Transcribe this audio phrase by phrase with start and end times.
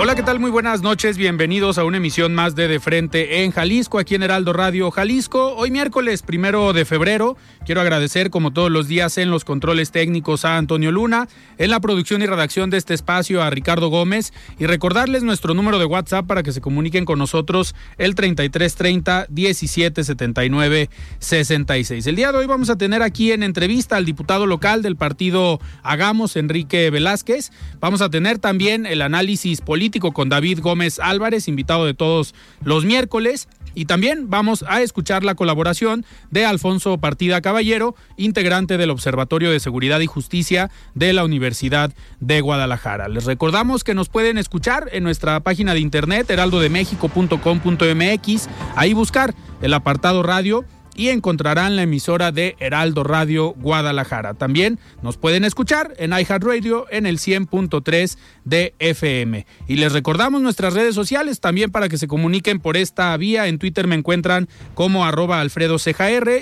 [0.00, 0.38] Hola, ¿qué tal?
[0.38, 1.18] Muy buenas noches.
[1.18, 5.56] Bienvenidos a una emisión más de De Frente en Jalisco, aquí en Heraldo Radio Jalisco.
[5.56, 7.36] Hoy miércoles primero de febrero.
[7.66, 11.26] Quiero agradecer, como todos los días, en los controles técnicos a Antonio Luna,
[11.58, 15.80] en la producción y redacción de este espacio a Ricardo Gómez y recordarles nuestro número
[15.80, 22.06] de WhatsApp para que se comuniquen con nosotros el 3330 1779 66.
[22.06, 25.58] El día de hoy vamos a tener aquí en entrevista al diputado local del partido
[25.82, 27.50] Hagamos, Enrique Velázquez.
[27.80, 32.84] Vamos a tener también el análisis político con David Gómez Álvarez, invitado de todos los
[32.84, 33.48] miércoles.
[33.74, 39.58] Y también vamos a escuchar la colaboración de Alfonso Partida Caballero, integrante del Observatorio de
[39.60, 43.08] Seguridad y Justicia de la Universidad de Guadalajara.
[43.08, 49.74] Les recordamos que nos pueden escuchar en nuestra página de internet heraldodemexico.com.mx, ahí buscar el
[49.74, 50.64] apartado radio
[50.98, 54.34] y encontrarán la emisora de Heraldo Radio Guadalajara.
[54.34, 59.46] También nos pueden escuchar en iHeartRadio en el 100.3 de FM.
[59.68, 63.46] Y les recordamos nuestras redes sociales también para que se comuniquen por esta vía.
[63.46, 65.76] En Twitter me encuentran como arroba Alfredo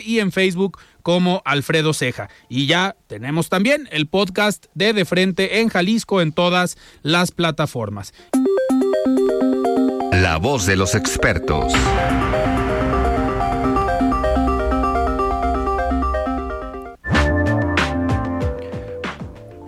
[0.04, 2.30] y en Facebook como Alfredo Ceja.
[2.48, 8.14] Y ya tenemos también el podcast de De Frente en Jalisco en todas las plataformas.
[10.12, 11.74] La voz de los expertos.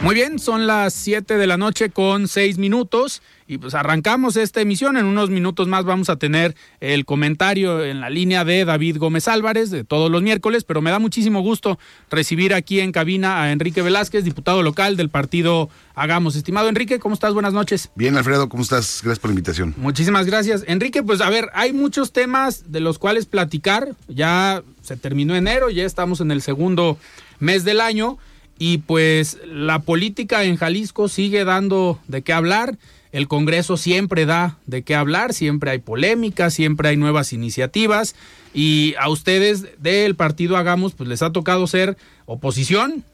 [0.09, 4.63] Muy bien, son las 7 de la noche con 6 minutos y pues arrancamos esta
[4.63, 4.97] emisión.
[4.97, 9.29] En unos minutos más vamos a tener el comentario en la línea de David Gómez
[9.29, 11.79] Álvarez de todos los miércoles, pero me da muchísimo gusto
[12.11, 16.37] recibir aquí en cabina a Enrique Velázquez, diputado local del partido Hagamos.
[16.37, 17.35] Estimado Enrique, ¿cómo estás?
[17.35, 17.91] Buenas noches.
[17.95, 19.03] Bien, Alfredo, ¿cómo estás?
[19.03, 19.75] Gracias por la invitación.
[19.77, 20.65] Muchísimas gracias.
[20.67, 23.95] Enrique, pues a ver, hay muchos temas de los cuales platicar.
[24.09, 26.97] Ya se terminó enero, ya estamos en el segundo
[27.41, 28.17] mes del año
[28.59, 32.77] y pues la política en Jalisco sigue dando de qué hablar.
[33.11, 38.15] El Congreso siempre da de qué hablar, siempre hay polémica, siempre hay nuevas iniciativas
[38.53, 41.97] y a ustedes del partido Hagamos pues les ha tocado ser
[42.27, 43.05] oposición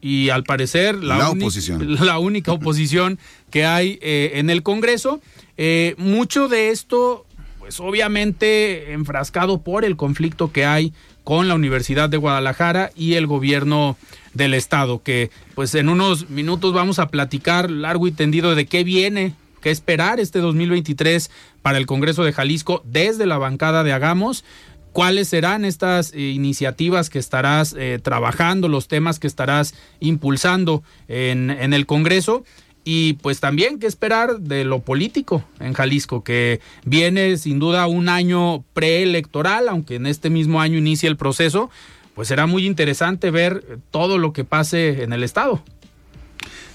[0.00, 1.94] y al parecer la, la, oposición.
[2.04, 3.18] la única oposición
[3.50, 5.20] que hay eh, en el Congreso.
[5.56, 7.26] Eh, mucho de esto
[7.60, 10.92] pues obviamente enfrascado por el conflicto que hay
[11.24, 13.96] con la Universidad de Guadalajara y el gobierno
[14.34, 18.84] del estado, que pues en unos minutos vamos a platicar largo y tendido de qué
[18.84, 21.30] viene, qué esperar este 2023
[21.62, 24.44] para el Congreso de Jalisco desde la bancada de Hagamos
[24.92, 31.50] cuáles serán estas eh, iniciativas que estarás eh, trabajando, los temas que estarás impulsando en,
[31.50, 32.44] en, el Congreso
[32.84, 38.08] y pues también qué esperar de lo político en Jalisco, que viene sin duda un
[38.08, 41.70] año preelectoral, aunque en este mismo año inicia el proceso,
[42.14, 45.62] pues será muy interesante ver todo lo que pase en el Estado.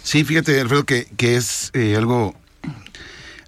[0.04, 2.34] Sí, fíjate, Alfredo, que, que es eh, algo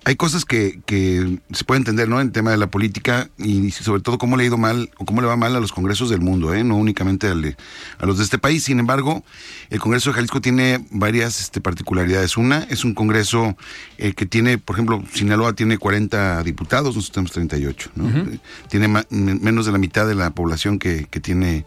[0.04, 2.20] hay cosas que, que, se puede entender, ¿no?
[2.20, 5.06] En el tema de la política y sobre todo cómo le ha ido mal o
[5.06, 6.64] cómo le va mal a los congresos del mundo, ¿eh?
[6.64, 8.64] No únicamente a los de este país.
[8.64, 9.24] Sin embargo,
[9.70, 12.36] el Congreso de Jalisco tiene varias este, particularidades.
[12.36, 13.56] Una, es un congreso
[14.00, 18.10] eh, que tiene, por ejemplo, Sinaloa tiene 40 diputados, nosotros tenemos 38, ¿no?
[18.70, 21.66] Tiene menos de la mitad de la población que, que tiene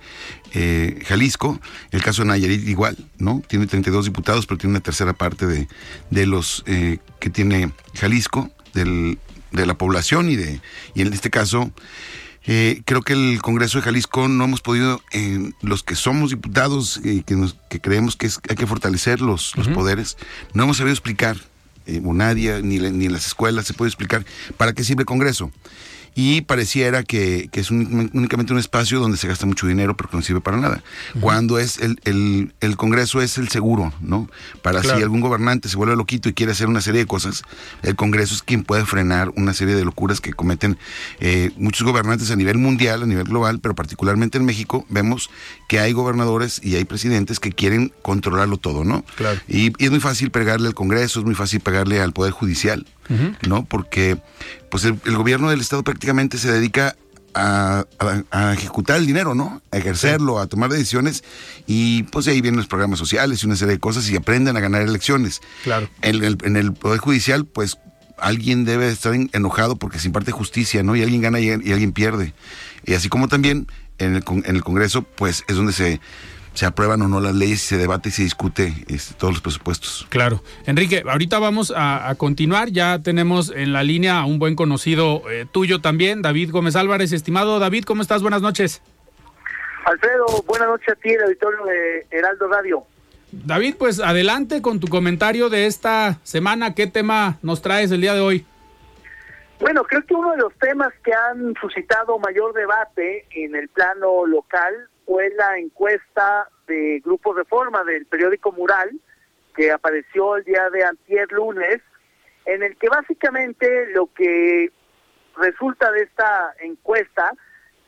[0.54, 1.60] eh, Jalisco.
[1.90, 3.42] El caso de Nayarit igual, ¿no?
[3.46, 5.68] Tiene 32 diputados, pero tiene una tercera parte de,
[6.10, 9.18] de los eh, que tiene Jalisco, del,
[9.52, 10.60] de la población y, de,
[10.94, 11.70] y en este caso...
[12.46, 15.00] Eh, creo que el Congreso de Jalisco no hemos podido,
[15.62, 19.66] los que somos diputados y que, nos, que creemos que hay que fortalecer los, los
[19.68, 20.18] poderes,
[20.52, 21.38] no hemos sabido explicar,
[22.04, 24.26] o nadie, ni, ni en las escuelas se puede explicar
[24.58, 25.52] para qué sirve el Congreso.
[26.14, 30.22] Y pareciera que, es únicamente un espacio donde se gasta mucho dinero pero que no
[30.22, 30.82] sirve para nada.
[31.20, 31.98] Cuando es el,
[32.60, 34.28] el, Congreso es el seguro, ¿no?
[34.62, 37.42] Para si algún gobernante se vuelve loquito y quiere hacer una serie de cosas,
[37.82, 40.78] el Congreso es quien puede frenar una serie de locuras que cometen
[41.20, 45.30] eh, muchos gobernantes a nivel mundial, a nivel global, pero particularmente en México vemos
[45.68, 49.04] que hay gobernadores y hay presidentes que quieren controlarlo todo, ¿no?
[49.16, 49.40] Claro.
[49.48, 52.86] Y, y es muy fácil pegarle al Congreso, es muy fácil pegarle al Poder Judicial,
[53.46, 53.64] ¿no?
[53.64, 54.18] Porque
[54.74, 56.96] pues el, gobierno del Estado prácticamente se dedica
[57.32, 57.84] a,
[58.54, 59.62] ejecutar el dinero, ¿no?
[59.70, 61.22] A ejercerlo, a tomar decisiones
[61.64, 64.60] y pues ahí vienen los programas sociales y una serie de cosas y aprenden a
[64.60, 65.42] ganar elecciones.
[65.62, 65.88] Claro.
[66.02, 67.78] En el, en el Poder Judicial, pues
[68.18, 70.96] alguien debe estar enojado porque se imparte justicia, ¿no?
[70.96, 72.34] Y alguien gana y, y alguien pierde.
[72.84, 73.68] Y así como también
[73.98, 76.00] en el, en el Congreso, pues es donde se
[76.54, 79.42] se aprueban o no las leyes y se debate y se discute este, todos los
[79.42, 80.06] presupuestos.
[80.08, 80.42] Claro.
[80.66, 82.70] Enrique, ahorita vamos a, continuar.
[82.70, 87.12] Ya tenemos en la línea a un buen conocido eh, tuyo también, David Gómez Álvarez.
[87.12, 88.22] Estimado David, ¿cómo estás?
[88.22, 88.82] Buenas noches.
[89.84, 92.84] Alfredo, buenas noches a ti, el auditorio de Heraldo Radio.
[93.32, 96.74] David, pues adelante con tu comentario de esta semana.
[96.74, 98.46] ¿Qué tema nos traes el día de hoy?
[99.60, 104.26] Bueno, creo que uno de los temas que han suscitado mayor debate en el plano
[104.26, 108.90] local fue la encuesta de Grupo Reforma del periódico Mural,
[109.54, 111.80] que apareció el día de antier lunes,
[112.46, 114.70] en el que básicamente lo que
[115.36, 117.32] resulta de esta encuesta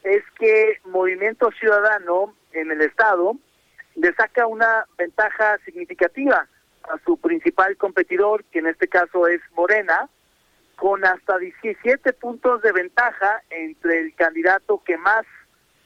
[0.02, 3.36] es que Movimiento Ciudadano en el Estado
[3.96, 6.46] le saca una ventaja significativa
[6.84, 10.08] a su principal competidor, que en este caso es Morena,
[10.76, 15.24] con hasta 17 puntos de ventaja entre el candidato que más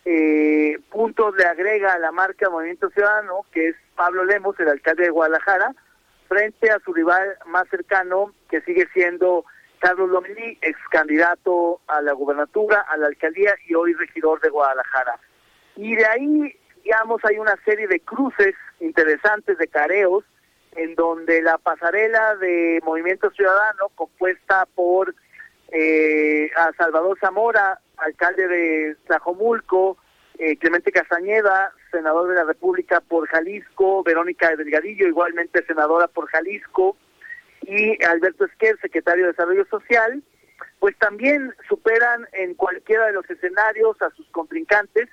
[0.04, 5.04] eh, puntos le agrega a la marca Movimiento Ciudadano, que es Pablo Lemos, el alcalde
[5.04, 5.74] de Guadalajara,
[6.28, 9.44] frente a su rival más cercano, que sigue siendo
[9.78, 15.18] Carlos Lomelí, ex candidato a la gubernatura, a la alcaldía y hoy regidor de Guadalajara.
[15.76, 20.24] Y de ahí, digamos, hay una serie de cruces interesantes, de careos,
[20.76, 25.14] en donde la pasarela de Movimiento Ciudadano, compuesta por
[25.72, 29.98] eh, a Salvador Zamora, alcalde de Tlajomulco,
[30.38, 36.96] eh, Clemente Castañeda, senador de la República por Jalisco, Verónica Delgadillo, igualmente senadora por Jalisco,
[37.62, 40.22] y Alberto Esquer, secretario de Desarrollo Social,
[40.78, 45.08] pues también superan en cualquiera de los escenarios a sus contrincantes.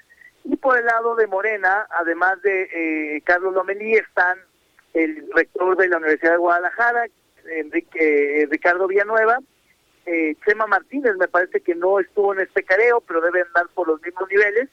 [0.45, 4.39] Y por el lado de Morena, además de eh, Carlos Lomelí, están
[4.93, 7.07] el rector de la Universidad de Guadalajara,
[7.49, 9.39] Enrique, eh, Ricardo Villanueva,
[10.07, 13.88] eh, Chema Martínez me parece que no estuvo en este careo, pero debe andar por
[13.88, 14.69] los mismos niveles,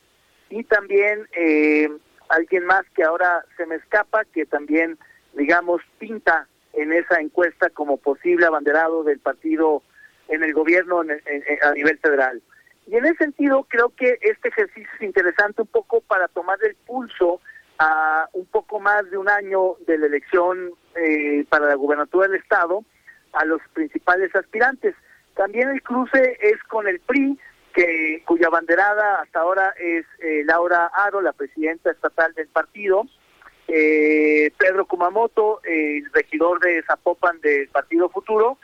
[0.48, 1.90] y también eh,
[2.28, 4.96] alguien más que ahora se me escapa, que también,
[5.34, 9.82] digamos, pinta en esa encuesta como posible abanderado del partido
[10.28, 12.40] en el gobierno a nivel federal.
[12.86, 16.74] Y en ese sentido, creo que este ejercicio es interesante un poco para tomar el
[16.86, 17.40] pulso
[17.78, 22.40] a un poco más de un año de la elección eh, para la gubernatura del
[22.40, 22.84] Estado
[23.32, 24.94] a los principales aspirantes.
[25.34, 27.38] También el cruce es con el PRI,
[27.74, 33.04] que cuya banderada hasta ahora es eh, Laura Aro, la presidenta estatal del partido,
[33.66, 38.58] eh, Pedro Kumamoto, el regidor de Zapopan del Partido Futuro,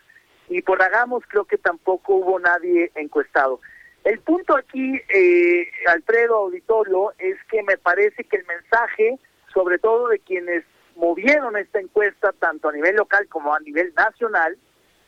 [0.48, 3.60] y por Hagamos creo que tampoco hubo nadie encuestado.
[4.04, 9.18] El punto aquí, eh, Alfredo Auditorio, es que me parece que el mensaje,
[9.52, 10.64] sobre todo de quienes
[10.96, 14.56] movieron esta encuesta, tanto a nivel local como a nivel nacional,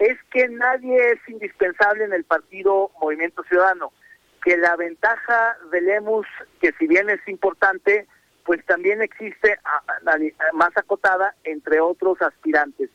[0.03, 3.93] es que nadie es indispensable en el partido Movimiento Ciudadano,
[4.45, 6.27] que la ventaja de Lemus,
[6.61, 8.09] que si bien es importante,
[8.45, 9.61] pues también existe
[10.55, 12.91] más acotada entre otros aspirantes.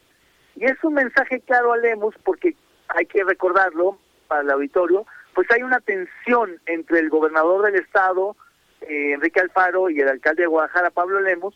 [0.57, 2.55] Y es un mensaje claro a Lemus porque
[2.89, 3.97] hay que recordarlo
[4.27, 8.35] para el auditorio, pues hay una tensión entre el gobernador del estado,
[8.81, 11.55] eh, Enrique Alfaro, y el alcalde de Guadalajara, Pablo Lemus,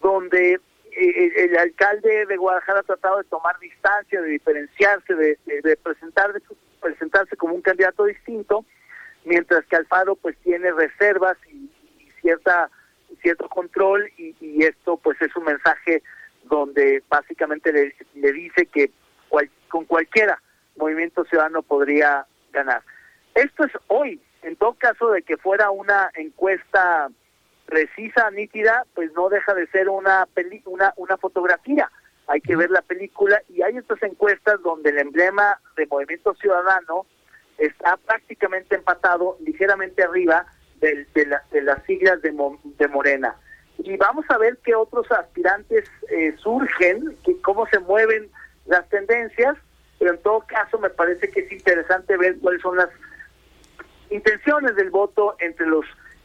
[0.00, 0.58] donde
[0.96, 6.32] el alcalde de Guadalajara ha tratado de tomar distancia, de diferenciarse, de, presentar,
[6.80, 8.64] presentarse como un candidato distinto,
[9.24, 11.70] mientras que Alfaro pues tiene reservas y,
[12.20, 12.70] cierta
[13.22, 16.02] cierto control y, esto pues es un mensaje
[16.44, 18.90] donde básicamente le, le dice que
[19.68, 20.40] con cualquiera
[20.76, 22.82] movimiento ciudadano podría ganar.
[23.34, 27.08] Esto es hoy, en todo caso de que fuera una encuesta
[27.66, 30.26] precisa, nítida, pues no deja de ser una,
[30.64, 31.90] una, una fotografía.
[32.28, 37.06] Hay que ver la película y hay estas encuestas donde el emblema de Movimiento Ciudadano
[37.58, 40.46] está prácticamente empatado, ligeramente arriba
[40.80, 42.34] de, de, las siglas de,
[42.78, 43.36] de Morena.
[43.78, 48.30] Y vamos a ver qué otros aspirantes eh, surgen, que, cómo se mueven
[48.66, 49.56] las tendencias,
[49.98, 52.88] pero en todo caso me parece que es interesante ver cuáles son las
[54.10, 55.84] intenciones del voto entre los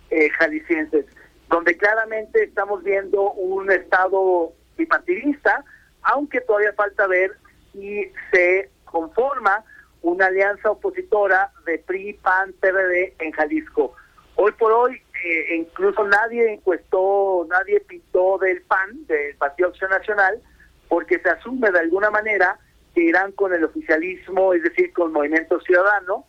[0.09, 1.05] eh, jaliscienses,
[1.51, 5.63] donde claramente estamos viendo un estado bipartidista,
[6.01, 7.33] aunque todavía falta ver
[7.73, 9.63] si se conforma
[10.01, 13.93] una alianza opositora de PRI, PAN, PRD en Jalisco.
[14.35, 20.41] Hoy por hoy, eh, incluso nadie encuestó, nadie pintó del PAN, del Partido Acción Nacional,
[20.87, 22.57] porque se asume de alguna manera
[22.95, 26.25] que irán con el oficialismo, es decir, con Movimiento Ciudadano.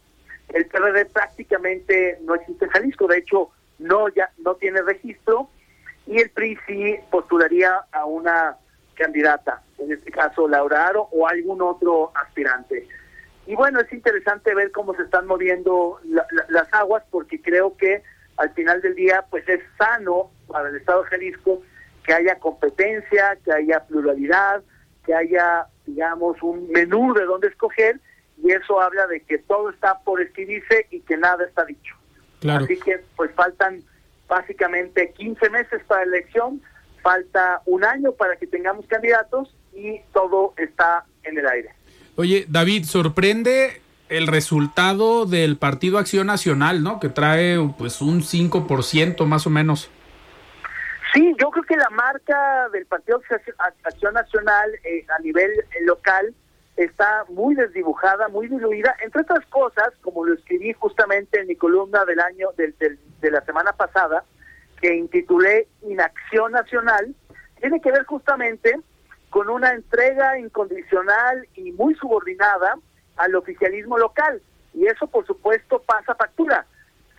[0.49, 3.51] El PRD prácticamente no existe en Jalisco, de hecho,
[3.83, 5.49] no ya no tiene registro
[6.07, 8.57] y el PRI sí postularía a una
[8.95, 12.89] candidata, en este caso Laura Aro o algún otro aspirante.
[13.47, 16.01] Y bueno, es interesante ver cómo se están moviendo
[16.49, 18.03] las aguas porque creo que
[18.37, 21.63] al final del día pues es sano para el Estado de Jalisco
[22.05, 24.63] que haya competencia, que haya pluralidad,
[25.05, 28.01] que haya, digamos, un menú de dónde escoger
[28.43, 31.97] y eso habla de que todo está por escribirse y que nada está dicho.
[32.49, 33.83] Así que pues faltan
[34.29, 36.63] básicamente 15 meses para la elección,
[37.03, 41.71] falta un año para que tengamos candidatos y todo está en el aire.
[42.17, 47.01] Oye, David, sorprende el resultado del Partido Acción Nacional, ¿no?
[47.01, 49.91] Que trae pues un 5% más o menos.
[51.15, 53.21] Sí, yo creo que la marca del Partido
[53.85, 56.35] Acción Nacional eh, a nivel eh, local
[56.77, 62.05] está muy desdibujada, muy diluida, entre otras cosas, como lo escribí justamente en mi columna
[62.05, 62.75] del año del,
[63.21, 64.25] de la semana pasada,
[64.81, 67.15] que intitulé Inacción Nacional,
[67.61, 68.75] tiene que ver justamente
[69.31, 72.77] con una entrega incondicional y muy subordinada
[73.17, 74.43] al oficialismo local.
[74.75, 76.67] Y eso, por supuesto, pasa factura.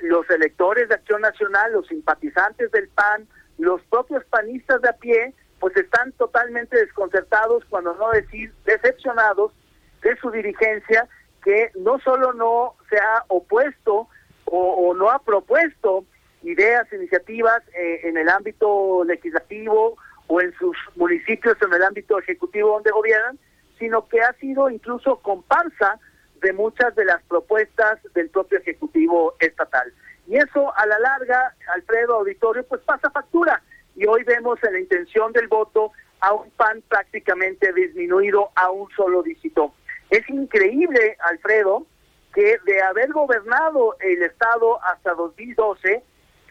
[0.02, 5.34] Los electores de Acción Nacional, los simpatizantes del PAN, los propios panistas de a pie,
[5.64, 9.54] pues están totalmente desconcertados, cuando no decir decepcionados,
[10.02, 11.08] de su dirigencia,
[11.42, 14.10] que no solo no se ha opuesto
[14.44, 16.04] o, no ha propuesto
[16.42, 19.96] ideas, iniciativas eh, en el ámbito legislativo
[20.28, 23.40] o en sus municipios en el ámbito ejecutivo donde gobiernan,
[23.80, 25.98] sino que ha sido incluso comparsa
[26.42, 29.94] de muchas de las propuestas del propio ejecutivo estatal.
[30.28, 33.64] Y eso a la larga, Alfredo Auditorio, pues pasa factura
[33.96, 38.90] y hoy vemos en la intención del voto a un PAN prácticamente disminuido a un
[38.92, 39.74] solo dígito.
[40.10, 41.86] Es increíble, Alfredo,
[42.34, 46.04] que de haber gobernado el Estado hasta 2012, eh,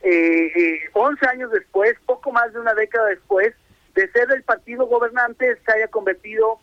[0.05, 3.55] eh, 11 años después, poco más de una década después,
[3.95, 6.59] de ser el partido gobernante, se haya convertido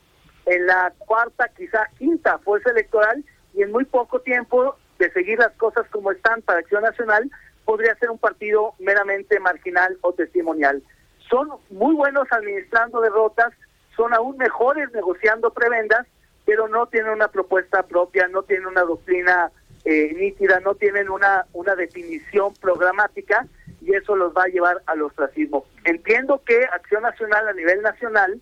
[0.45, 5.51] en la cuarta, quizá quinta fuerza electoral y en muy poco tiempo de seguir las
[5.53, 7.29] cosas como están para Acción Nacional,
[7.65, 10.81] podría ser un partido meramente marginal o testimonial.
[11.29, 13.53] Son muy buenos administrando derrotas,
[13.95, 16.07] son aún mejores negociando prebendas,
[16.45, 19.51] pero no tienen una propuesta propia, no tienen una doctrina
[19.85, 23.45] eh, nítida, no tienen una, una definición programática
[23.81, 25.65] y eso los va a llevar al ostracismo.
[25.83, 28.41] Entiendo que Acción Nacional a nivel nacional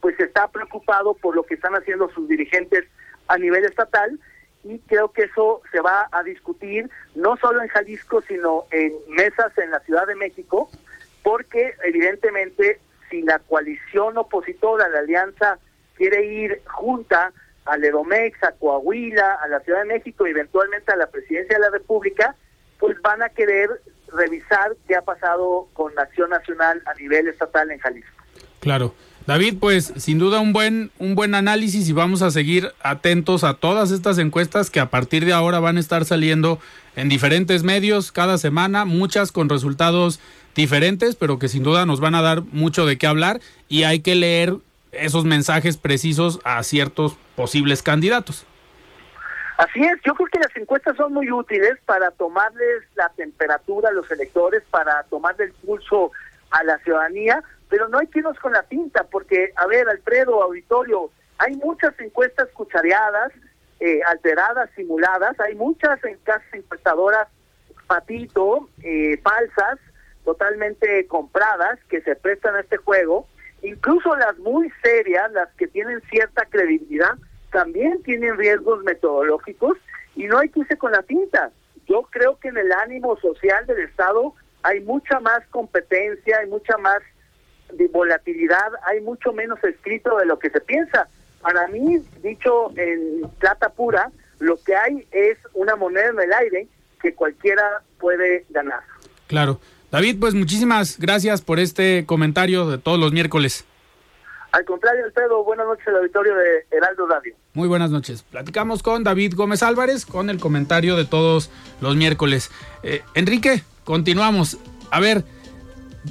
[0.00, 2.84] pues está preocupado por lo que están haciendo sus dirigentes
[3.28, 4.18] a nivel estatal
[4.64, 9.56] y creo que eso se va a discutir no solo en Jalisco, sino en mesas
[9.58, 10.70] en la Ciudad de México,
[11.22, 12.80] porque evidentemente
[13.10, 15.58] si la coalición opositora, la alianza,
[15.96, 17.32] quiere ir junta
[17.66, 21.62] al Edomex, a Coahuila, a la Ciudad de México y eventualmente a la presidencia de
[21.62, 22.34] la República,
[22.78, 23.70] pues van a querer
[24.12, 28.22] revisar qué ha pasado con Acción Nacional a nivel estatal en Jalisco.
[28.60, 28.94] Claro.
[29.26, 33.54] David, pues sin duda un buen, un buen análisis y vamos a seguir atentos a
[33.54, 36.58] todas estas encuestas que a partir de ahora van a estar saliendo
[36.94, 40.20] en diferentes medios cada semana, muchas con resultados
[40.54, 44.00] diferentes, pero que sin duda nos van a dar mucho de qué hablar y hay
[44.00, 44.56] que leer
[44.92, 48.46] esos mensajes precisos a ciertos posibles candidatos.
[49.56, 53.92] Así es, yo creo que las encuestas son muy útiles para tomarles la temperatura a
[53.92, 56.10] los electores, para tomarle el pulso
[56.50, 57.42] a la ciudadanía,
[57.74, 61.92] pero no hay que irnos con la tinta, porque, a ver, Alfredo, auditorio, hay muchas
[61.98, 63.32] encuestas cuchareadas,
[63.80, 67.26] eh, alteradas, simuladas, hay muchas en casas encuestadoras
[67.88, 69.80] patito, eh, falsas,
[70.24, 73.26] totalmente compradas, que se prestan a este juego,
[73.62, 77.18] incluso las muy serias, las que tienen cierta credibilidad,
[77.50, 79.76] también tienen riesgos metodológicos
[80.14, 81.50] y no hay que irse con la tinta.
[81.88, 86.78] Yo creo que en el ánimo social del Estado hay mucha más competencia, hay mucha
[86.78, 87.02] más
[87.76, 91.08] de volatilidad, hay mucho menos escrito de lo que se piensa.
[91.40, 96.68] Para mí, dicho en plata pura, lo que hay es una moneda en el aire
[97.00, 98.80] que cualquiera puede ganar.
[99.26, 99.60] Claro.
[99.90, 103.64] David, pues muchísimas gracias por este comentario de todos los miércoles.
[104.50, 107.34] Al contrario, Alfredo, buenas noches al auditorio de Heraldo Radio.
[107.54, 108.22] Muy buenas noches.
[108.22, 111.50] Platicamos con David Gómez Álvarez con el comentario de todos
[111.80, 112.50] los miércoles.
[112.82, 114.58] Eh, Enrique, continuamos.
[114.90, 115.24] A ver,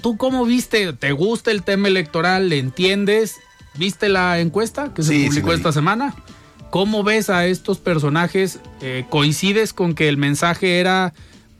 [0.01, 0.93] ¿tú cómo viste?
[0.93, 2.49] ¿Te gusta el tema electoral?
[2.49, 3.37] ¿Le entiendes?
[3.75, 6.13] ¿Viste la encuesta que se Sí, publicó sí, esta semana?
[6.69, 8.59] ¿Cómo ves a estos personajes?
[8.81, 11.13] Eh, ¿Coincides con que el mensaje era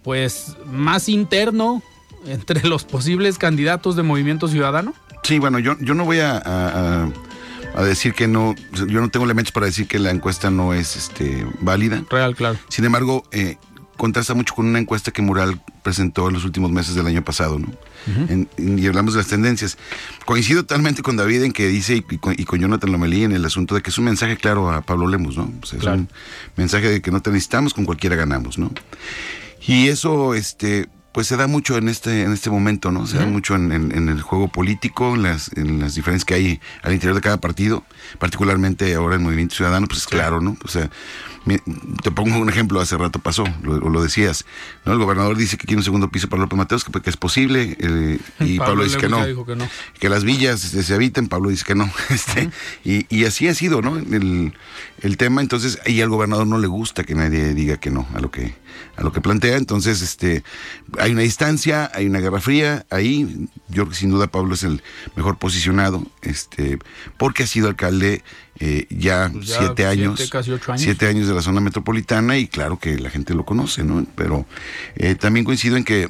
[0.04, 1.82] pues más interno
[2.28, 4.94] entre los posibles candidatos de Movimiento Ciudadano?
[5.24, 7.10] Sí, bueno, yo, yo no voy a, a- a-
[7.76, 8.54] a decir que no,
[8.88, 12.04] yo no tengo elementos para decir que la encuesta no es este, válida.
[12.10, 12.60] Real, claro.
[12.70, 13.58] Sin embargo, eh,
[13.98, 17.58] contrasta mucho con una encuesta que Mural presentó en los últimos meses del año pasado,
[17.58, 17.68] ¿no?
[18.08, 19.78] En- y hablamos de las tendencias.
[20.26, 23.32] Coincido totalmente con David en que dice, y, y con, y con Jonathan Lomelí en
[23.32, 25.52] el asunto de que es un mensaje claro a Pablo Lemos, ¿no?
[25.62, 25.96] O sea, Claro.
[25.96, 26.10] Es un
[26.58, 28.72] mensaje de que no te necesitamos, con cualquiera ganamos, ¿no?
[29.66, 33.06] Y eso, este, pues se da mucho en este, en este momento, ¿no?
[33.08, 36.34] Se da mucho en, en- en el juego político, en las, en las diferencias que
[36.34, 37.86] hay al interior de cada partido,
[38.20, 40.58] particularmente ahora en Movimiento Ciudadano, pues es claro, ¿no?
[40.64, 40.90] O sea,
[42.02, 44.46] te pongo un ejemplo, hace rato pasó, lo, lo decías,
[44.86, 44.94] ¿no?
[44.94, 47.76] El gobernador dice que quiere un segundo piso para López Mateos, que, que es posible,
[47.80, 49.68] eh, y Pablo, dice que no que no.
[50.00, 51.90] que las villas se habiten, Pablo dice que no.
[52.10, 52.50] Este,
[52.86, 53.98] y, y así ha sido, ¿no?
[53.98, 54.54] El,
[55.02, 58.20] el tema, entonces, y al gobernador no le gusta que nadie diga que no a
[58.20, 58.56] lo que,
[58.96, 59.58] a lo que plantea.
[59.58, 60.44] Entonces, este,
[61.00, 64.64] hay una distancia, hay una guerra fría, ahí yo creo que sin duda Pablo es
[64.64, 64.82] el
[65.16, 66.80] mejor posicionado, este,
[67.18, 68.24] porque ha sido alcalde
[68.60, 70.82] eh, ya, Pues ya siete siete, años, casi ocho años.
[70.82, 74.06] siete años de la zona metropolitana y claro que la gente lo conoce, ¿no?
[74.16, 74.46] Pero
[74.96, 76.10] eh, también coincido en que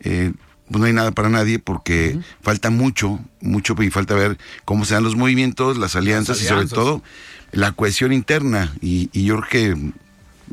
[0.00, 0.32] eh,
[0.68, 4.94] pues no hay nada para nadie porque falta mucho, mucho y falta ver cómo se
[4.94, 7.02] dan los movimientos, las alianzas, y sobre todo
[7.52, 9.92] la cohesión interna y, y yo creo que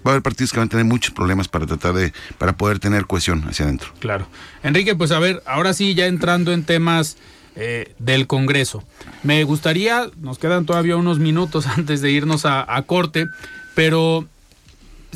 [0.05, 2.79] va a haber partidos que van a tener muchos problemas para tratar de, para poder
[2.79, 3.91] tener cohesión hacia adentro.
[3.99, 4.27] Claro.
[4.63, 7.17] Enrique, pues a ver, ahora sí, ya entrando en temas
[7.55, 8.83] eh, del Congreso.
[9.23, 13.27] Me gustaría, nos quedan todavía unos minutos antes de irnos a, a corte,
[13.75, 14.25] pero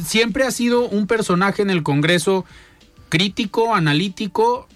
[0.03, 2.45] siempre ha sido un personaje en el Congreso
[3.09, 4.67] crítico, analítico,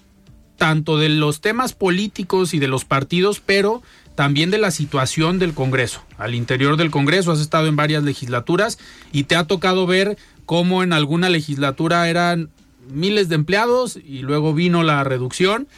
[0.56, 3.82] tanto de los temas políticos y de los partidos, pero
[4.14, 6.02] también de la situación del Congreso.
[6.18, 8.78] Al interior del Congreso has estado en varias legislaturas
[9.12, 12.50] y te ha tocado ver cómo en alguna legislatura eran
[12.92, 15.68] miles de empleados y luego vino la reducción.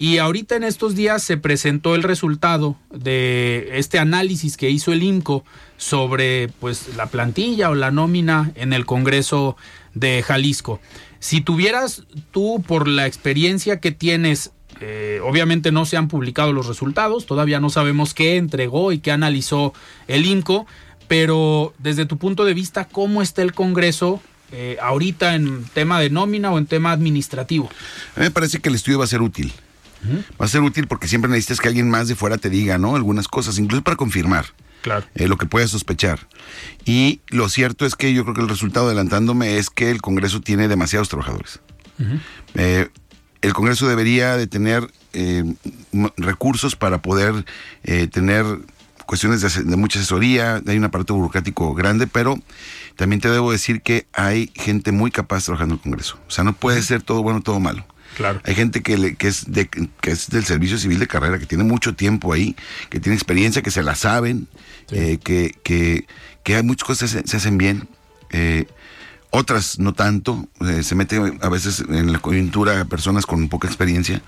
[0.00, 5.02] Y ahorita en estos días se presentó el resultado de este análisis que hizo el
[5.02, 5.44] IMCO
[5.76, 9.58] sobre pues la plantilla o la nómina en el Congreso
[9.92, 10.80] de Jalisco.
[11.18, 16.66] Si tuvieras tú, por la experiencia que tienes, eh, obviamente no se han publicado los
[16.66, 19.74] resultados, todavía no sabemos qué entregó y qué analizó
[20.08, 20.66] el INCO,
[21.08, 26.08] pero desde tu punto de vista, ¿cómo está el Congreso eh, ahorita en tema de
[26.08, 27.68] nómina o en tema administrativo?
[28.16, 29.52] A mí me parece que el estudio va a ser útil.
[30.40, 32.96] Va a ser útil porque siempre necesitas que alguien más de fuera te diga, ¿no?
[32.96, 34.46] Algunas cosas, incluso para confirmar.
[34.82, 35.04] Claro.
[35.14, 36.26] eh, lo que puedas sospechar.
[36.86, 40.40] Y lo cierto es que yo creo que el resultado, adelantándome, es que el Congreso
[40.40, 41.60] tiene demasiados trabajadores.
[42.54, 42.88] Eh,
[43.42, 45.44] el Congreso debería de tener eh,
[46.16, 47.44] recursos para poder
[48.10, 48.46] tener
[49.10, 52.38] cuestiones de mucha asesoría, hay un aparato burocrático grande, pero
[52.94, 56.18] también te debo decir que hay gente muy capaz trabajando en el Congreso.
[56.28, 57.84] O sea, no puede ser todo bueno, todo malo.
[58.20, 58.40] Claro.
[58.44, 61.46] Hay gente que, le- que, es de, que es del servicio civil de carrera, que
[61.46, 62.54] tiene mucho tiempo ahí,
[62.90, 64.46] que tiene experiencia, que se la saben,
[64.90, 66.06] eh, que, que,
[66.42, 67.88] que hay muchas cosas que se, se hacen bien.
[68.30, 68.66] eh,
[69.30, 73.68] otras no tanto, eh, se mete a veces en la coyuntura a personas con poca
[73.68, 74.22] experiencia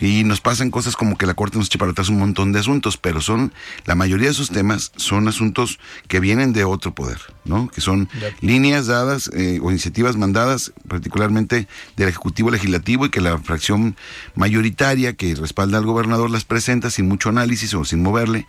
[0.00, 2.58] y nos pasan cosas como que la Corte nos echa para atrás un montón de
[2.58, 3.52] asuntos, pero son,
[3.86, 7.68] la mayoría de esos temas son asuntos que vienen de otro poder, ¿no?
[7.68, 8.08] Que son
[8.40, 13.96] líneas dadas eh, o iniciativas mandadas particularmente del Ejecutivo Legislativo y que la fracción
[14.34, 18.46] mayoritaria que respalda al gobernador las presenta sin mucho análisis o sin moverle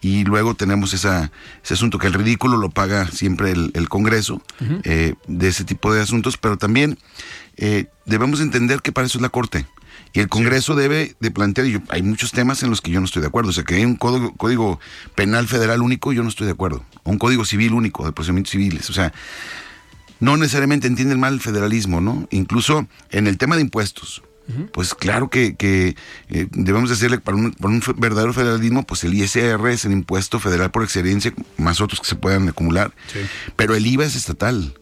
[0.00, 1.30] y luego tenemos esa,
[1.62, 4.42] ese asunto que el ridículo lo paga siempre el, el Congreso
[4.84, 6.98] eh, de ese tipo de asuntos, pero también
[7.56, 9.66] eh, debemos entender que para eso es la Corte.
[10.12, 13.00] Y el Congreso debe de plantear, y yo- hay muchos temas en los que yo
[13.00, 14.78] no estoy de acuerdo, o sea, que hay un código, código
[15.16, 18.52] penal federal único, yo no estoy de acuerdo, o un código civil único de procedimientos
[18.52, 19.12] civiles, o sea,
[20.20, 22.28] no necesariamente entienden mal el federalismo, ¿no?
[22.30, 24.22] Incluso en el tema de impuestos.
[24.74, 25.96] Pues claro que, que,
[26.28, 30.38] eh, debemos decirle, para un, para un verdadero federalismo, pues el ISR es el impuesto
[30.38, 32.92] federal por excelencia, más otros que se puedan acumular.
[33.10, 33.20] Sí.
[33.56, 34.74] Pero el IVA es estatal.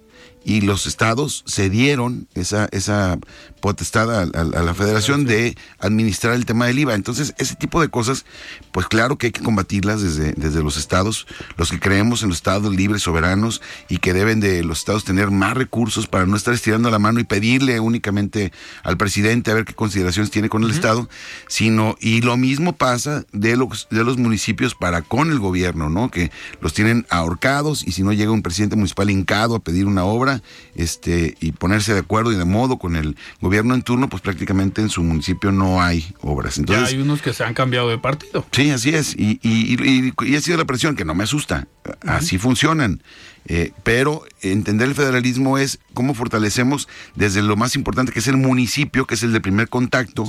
[0.44, 3.18] Y los estados cedieron esa, esa
[3.60, 6.94] potestad a, la federación de administrar el tema del IVA.
[6.94, 8.24] Entonces, ese tipo de cosas,
[8.72, 11.26] pues claro que hay que combatirlas desde, desde los estados,
[11.56, 15.30] los que creemos en los estados libres, soberanos, y que deben de los estados tener
[15.30, 18.52] más recursos para no estar estirando la mano y pedirle únicamente
[18.82, 21.08] al presidente a ver qué consideraciones tiene con el estado,
[21.46, 26.10] sino, y lo mismo pasa de los, de los municipios para con el gobierno, ¿no?
[26.10, 30.04] Que los tienen ahorcados y si no llega un presidente municipal hincado a pedir una
[30.04, 30.31] obra,
[30.74, 34.80] este, y ponerse de acuerdo y de modo con el gobierno en turno, pues prácticamente
[34.80, 36.58] en su municipio no hay obras.
[36.58, 38.46] Entonces, ya hay unos que se han cambiado de partido.
[38.52, 39.14] Sí, así es.
[39.16, 41.66] Y, y, y, ha sido la presión, que no me asusta.
[42.06, 43.02] Así funcionan.
[43.46, 48.36] Eh, pero entender el federalismo es cómo fortalecemos desde lo más importante que es el
[48.36, 50.24] municipio, que es el de primer contacto,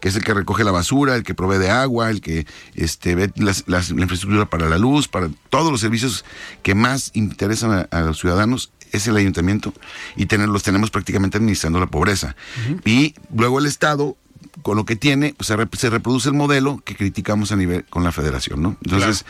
[0.00, 3.14] que es el que recoge la basura, el que provee de agua, el que este,
[3.14, 6.26] ve las, la infraestructura para la luz, para todos los servicios
[6.62, 9.72] que más interesan a los ciudadanos es el ayuntamiento
[10.16, 12.36] y tener, los tenemos prácticamente administrando la pobreza.
[12.84, 14.16] Y luego el Estado
[14.62, 18.12] con lo que tiene, pues se, reproduce el modelo que criticamos a nivel con la
[18.12, 18.76] federación, ¿no?
[18.84, 19.24] Entonces,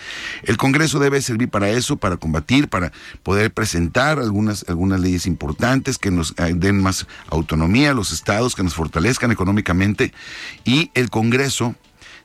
[0.44, 2.92] el Congreso debe servir para eso, para combatir, para
[3.22, 8.54] poder presentar algunas, algunas leyes importantes que nos eh, den más autonomía a los estados,
[8.54, 10.12] que nos fortalezcan económicamente,
[10.64, 11.74] y el Congreso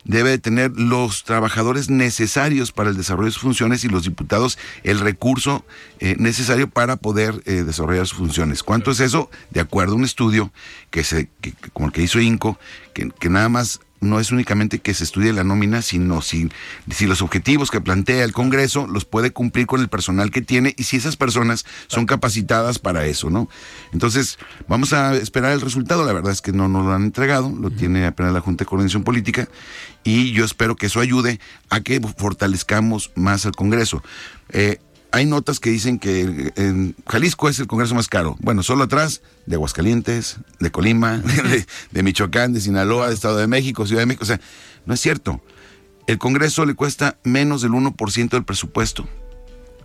[0.05, 4.99] debe tener los trabajadores necesarios para el desarrollo de sus funciones y los diputados el
[4.99, 5.65] recurso
[5.99, 8.63] eh, necesario para poder eh, desarrollar sus funciones.
[8.63, 9.29] ¿Cuánto es eso?
[9.49, 10.51] De acuerdo a un estudio
[10.89, 11.29] que se,
[11.73, 12.59] como el que hizo INCO,
[12.93, 16.49] que, que nada más no es únicamente que se estudie la nómina, sino si,
[16.91, 20.73] si los objetivos que plantea el Congreso los puede cumplir con el personal que tiene
[20.77, 23.49] y si esas personas son capacitadas para eso, ¿no?
[23.91, 24.37] Entonces,
[24.67, 26.05] vamos a esperar el resultado.
[26.05, 28.69] La verdad es que no nos lo han entregado, lo tiene apenas la Junta de
[28.69, 29.47] Coordinación Política
[30.03, 31.39] y yo espero que eso ayude
[31.69, 34.03] a que fortalezcamos más al Congreso.
[34.49, 34.79] Eh,
[35.13, 38.35] hay notas que dicen que en Jalisco es el Congreso más caro.
[38.39, 41.21] Bueno, solo atrás de Aguascalientes, de Colima,
[41.91, 44.23] de, Michoacán, de Sinaloa, de Estado de México, Ciudad de México.
[44.23, 44.41] O sea,
[44.87, 45.39] no es cierto.
[46.07, 49.07] El Congreso le cuesta menos del 1% del presupuesto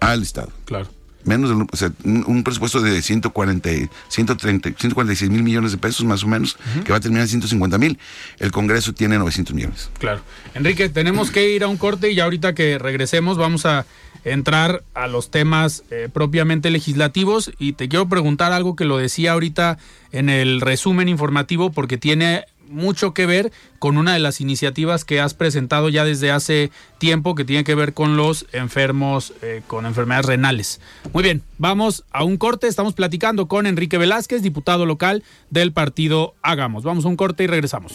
[0.00, 0.50] al Estado.
[0.64, 0.88] Claro.
[1.24, 3.68] Menos del, o sea, un presupuesto de 140,
[4.08, 7.76] 130, 146 mil millones de pesos más o menos, que va a terminar en 150
[7.76, 7.98] mil.
[8.38, 9.90] El Congreso tiene 900 millones.
[9.98, 10.22] Claro.
[10.54, 13.84] Enrique, tenemos que ir a un corte y ya ahorita que regresemos vamos a
[14.32, 19.32] entrar a los temas eh, propiamente legislativos y te quiero preguntar algo que lo decía
[19.32, 19.78] ahorita
[20.12, 25.20] en el resumen informativo porque tiene mucho que ver con una de las iniciativas que
[25.20, 29.86] has presentado ya desde hace tiempo que tiene que ver con los enfermos eh, con
[29.86, 30.80] enfermedades renales.
[31.12, 36.34] Muy bien, vamos a un corte, estamos platicando con Enrique Velázquez, diputado local del partido
[36.42, 36.84] Hagamos.
[36.84, 37.94] Vamos a un corte y regresamos.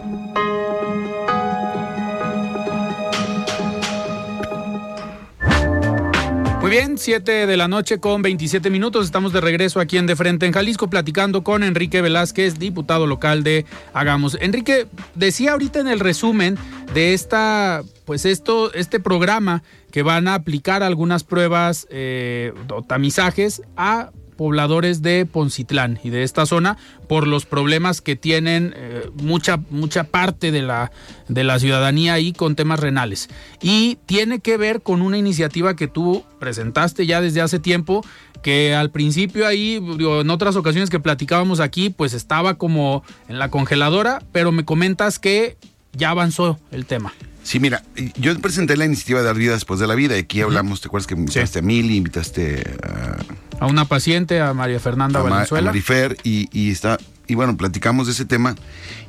[6.71, 9.03] Bien, 7 de la noche con 27 minutos.
[9.05, 13.43] Estamos de regreso aquí en De Frente en Jalisco platicando con Enrique Velázquez, diputado local
[13.43, 14.37] de Hagamos.
[14.39, 16.57] Enrique, decía ahorita en el resumen
[16.93, 23.63] de esta, pues esto, este programa que van a aplicar algunas pruebas eh, o tamizajes
[23.75, 26.75] a pobladores de Poncitlán y de esta zona
[27.07, 30.91] por los problemas que tienen eh, mucha, mucha parte de la,
[31.27, 33.29] de la ciudadanía ahí con temas renales.
[33.61, 38.03] Y tiene que ver con una iniciativa que tú presentaste ya desde hace tiempo,
[38.41, 43.51] que al principio ahí, en otras ocasiones que platicábamos aquí, pues estaba como en la
[43.51, 45.55] congeladora, pero me comentas que
[45.93, 47.13] ya avanzó el tema.
[47.43, 47.83] Sí, mira,
[48.17, 50.15] yo presenté la iniciativa de dar vida después de la vida.
[50.15, 53.17] Aquí hablamos, ¿te acuerdas que invitaste a Mili, invitaste a
[53.61, 55.69] a una paciente, a María Fernanda Valenzuela.
[55.69, 58.55] A Marifer, y, y, está, y bueno, platicamos de ese tema.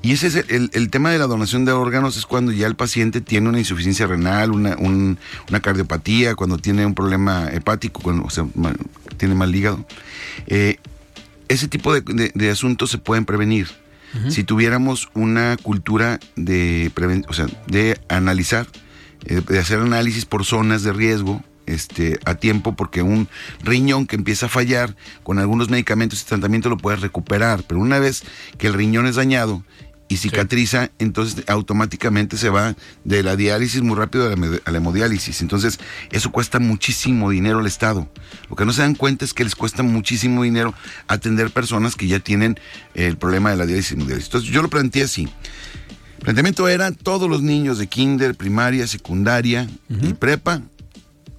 [0.03, 2.77] Y ese es el, el, tema de la donación de órganos, es cuando ya el
[2.77, 8.31] paciente tiene una insuficiencia renal, una, una cardiopatía, cuando tiene un problema hepático, cuando o
[8.31, 8.47] sea,
[9.16, 9.87] tiene mal hígado.
[10.49, 10.77] Eh,
[11.49, 13.68] ese tipo de, de, asuntos se pueden prevenir.
[14.29, 16.92] Si tuviéramos una cultura de,
[17.29, 18.66] o sea, de analizar,
[19.25, 23.29] eh, de hacer análisis por zonas de riesgo, este, a tiempo porque un
[23.62, 27.98] riñón que empieza a fallar con algunos medicamentos y tratamiento lo puedes recuperar, pero una
[27.98, 28.25] vez
[28.59, 29.64] que el riñón es dañado
[30.12, 35.40] y cicatriza, entonces automáticamente se va de la diálisis muy rápido a la, hemodiálisis.
[35.40, 38.09] Entonces, eso cuesta muchísimo dinero al Estado.
[38.51, 40.75] Lo que no se dan cuenta es que les cuesta muchísimo dinero
[41.09, 42.61] atender personas que ya tienen
[42.94, 44.29] el problema de la diálisis y hemodiálisis.
[44.29, 45.22] Entonces, yo lo planteé así.
[46.18, 50.62] El planteamiento era todos los niños de kinder, primaria, secundaria y prepa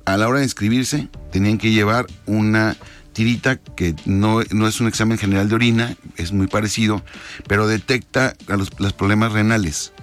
[0.05, 2.75] a la hora de inscribirse tenían que llevar una
[3.13, 7.03] tirita que no, no es un examen general de orina, es muy parecido,
[7.47, 9.93] pero detecta a los, los problemas renales.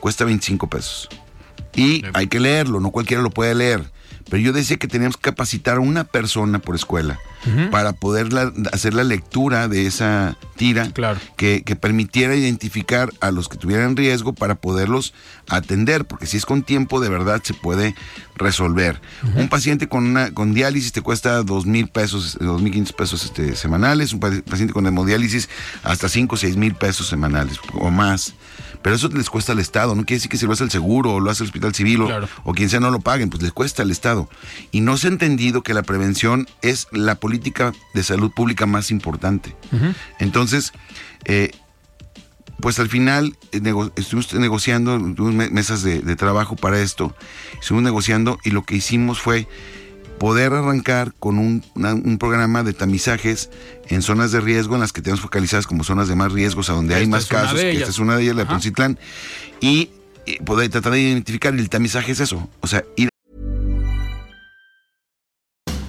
[0.00, 1.08] Cuesta 25 pesos.
[1.74, 3.90] Y hay que leerlo, no cualquiera lo puede leer.
[4.30, 7.18] Pero yo decía que teníamos que capacitar a una persona por escuela
[7.70, 11.18] para poder la- hacer la lectura de esa tira Claro.
[11.36, 15.14] que, que permitiera identificar a los que tuvieran riesgo para poderlos
[15.48, 17.94] atender, porque si es con tiempo de verdad se puede
[18.36, 19.00] resolver.
[19.34, 23.24] Un paciente con una con diálisis te cuesta dos mil pesos, dos mil quinientos pesos
[23.24, 25.48] este, semanales, un pa- paciente con hemodiálisis
[25.84, 28.34] hasta cinco o seis mil pesos semanales o más.
[28.82, 31.14] Pero eso les cuesta al Estado, no quiere decir que si lo hace el seguro
[31.14, 32.28] o lo hace el hospital civil o, Claro.
[32.44, 34.28] o quien sea no lo paguen, pues les cuesta al Estado.
[34.70, 38.90] Y no se ha entendido que la prevención es la política de salud pública más
[38.90, 39.56] importante.
[40.18, 40.72] Entonces,
[41.24, 41.50] eh,
[42.60, 47.14] pues al final eh, nego- estuvimos negociando, tuvimos me- mesas de, de trabajo para esto,
[47.60, 49.46] estuvimos negociando y lo que hicimos fue
[50.18, 53.50] poder arrancar con un, una- un programa de tamizajes
[53.88, 56.72] en zonas de riesgo en las que tenemos focalizadas como zonas de más riesgos, a
[56.74, 58.48] donde hay más casos, que esta es una de ellas, la de.
[58.50, 58.98] Poncitlán,
[59.60, 59.90] y,
[60.26, 63.08] eh, poder tratar de identificar, el tamizaje es eso, o sea, ir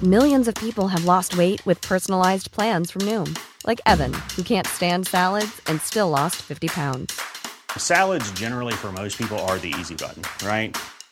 [0.02, 3.34] Millions of people have lost weight with personalized plans from Noom,
[3.66, 7.12] like Evan, who can't stand salads and still lost 50 pounds.
[7.76, 10.74] Salads, generally, for most people, are the easy button, right?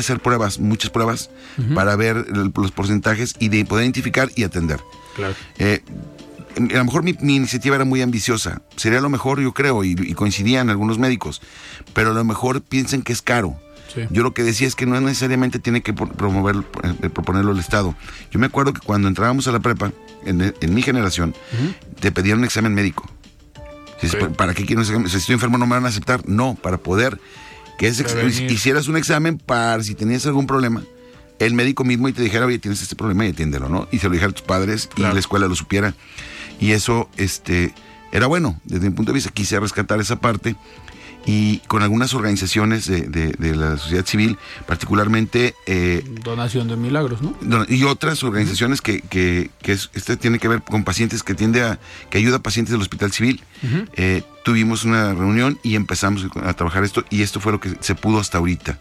[0.00, 1.30] Hacer pruebas, muchas pruebas,
[1.74, 4.80] para ver los porcentajes y de poder identificar y atender.
[5.14, 5.34] Claro.
[5.58, 5.82] Eh,
[6.56, 8.62] a lo mejor mi, mi iniciativa era muy ambiciosa.
[8.76, 11.42] Sería lo mejor, yo creo, y, y coincidían algunos médicos.
[11.92, 13.60] Pero a lo mejor piensan que es caro.
[13.94, 14.02] Sí.
[14.10, 16.56] Yo lo que decía es que no necesariamente tiene que pro- promover,
[17.02, 17.94] eh, proponerlo el Estado.
[18.30, 19.92] Yo me acuerdo que cuando entrábamos a la prepa,
[20.24, 21.34] en, en mi generación,
[22.00, 23.08] te pedían un examen médico.
[24.36, 25.08] ¿Para qué quiero un examen?
[25.08, 26.28] Si estoy enfermo no me van a aceptar.
[26.28, 27.18] No, para poder
[27.78, 28.50] que Prevenir.
[28.50, 30.82] hicieras un examen para si tenías algún problema,
[31.38, 33.88] el médico mismo y te dijera, oye, tienes este problema y atiéndelo, ¿no?
[33.92, 35.94] Y se lo dijera a tus padres y la escuela lo supiera.
[36.58, 37.74] Y eso, este,
[38.12, 38.58] era bueno.
[38.64, 40.56] Desde mi punto de vista, quise rescatar esa parte
[41.26, 47.20] y con algunas organizaciones de, de- de la sociedad civil, particularmente eh, Donación de milagros,
[47.20, 47.34] ¿no?
[47.68, 51.62] y otras organizaciones que, que, que es- este tiene que ver con pacientes que tiende
[51.62, 51.78] a
[52.10, 53.42] que ayuda a pacientes del hospital civil.
[53.94, 57.94] Eh, tuvimos una reunión y empezamos a trabajar esto y esto fue lo que se
[57.96, 58.78] pudo hasta ahorita.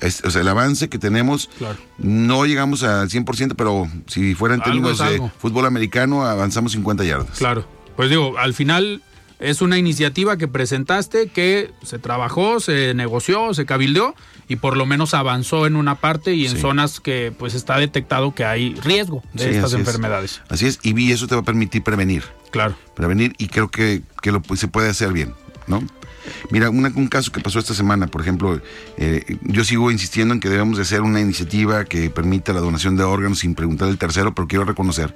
[0.00, 1.76] Es- o sea, el avance que tenemos, Claro.
[1.98, 7.36] no llegamos al 100%, pero si fuera en términos de fútbol americano, avanzamos 50 yardas.
[7.38, 7.68] Claro.
[7.96, 9.02] Pues digo, al final
[9.44, 14.14] es una iniciativa que presentaste que se trabajó, se negoció, se cabildeó
[14.48, 16.60] y por lo menos avanzó en una parte y en Sí.
[16.60, 19.80] zonas que pues está detectado que hay riesgo de Sí, estas así es.
[19.80, 20.42] enfermedades.
[20.48, 22.24] Así es, y eso te va a permitir prevenir.
[22.50, 22.76] Claro.
[22.94, 25.34] prevenir y creo que, que lo, se puede hacer bien,
[25.66, 25.82] ¿no?
[26.50, 28.60] Mira, una- un caso que pasó esta semana, por ejemplo,
[28.96, 32.96] eh, yo sigo insistiendo en que debemos de hacer una iniciativa que permita la donación
[32.96, 35.14] de órganos sin preguntar al tercero, pero quiero reconocer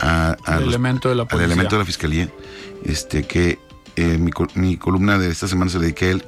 [0.00, 2.28] a, a El los- elemento de la al elemento de la fiscalía,
[2.84, 3.58] este, que
[3.96, 6.24] eh, mi, mi columna de esta semana se la dediqué a él.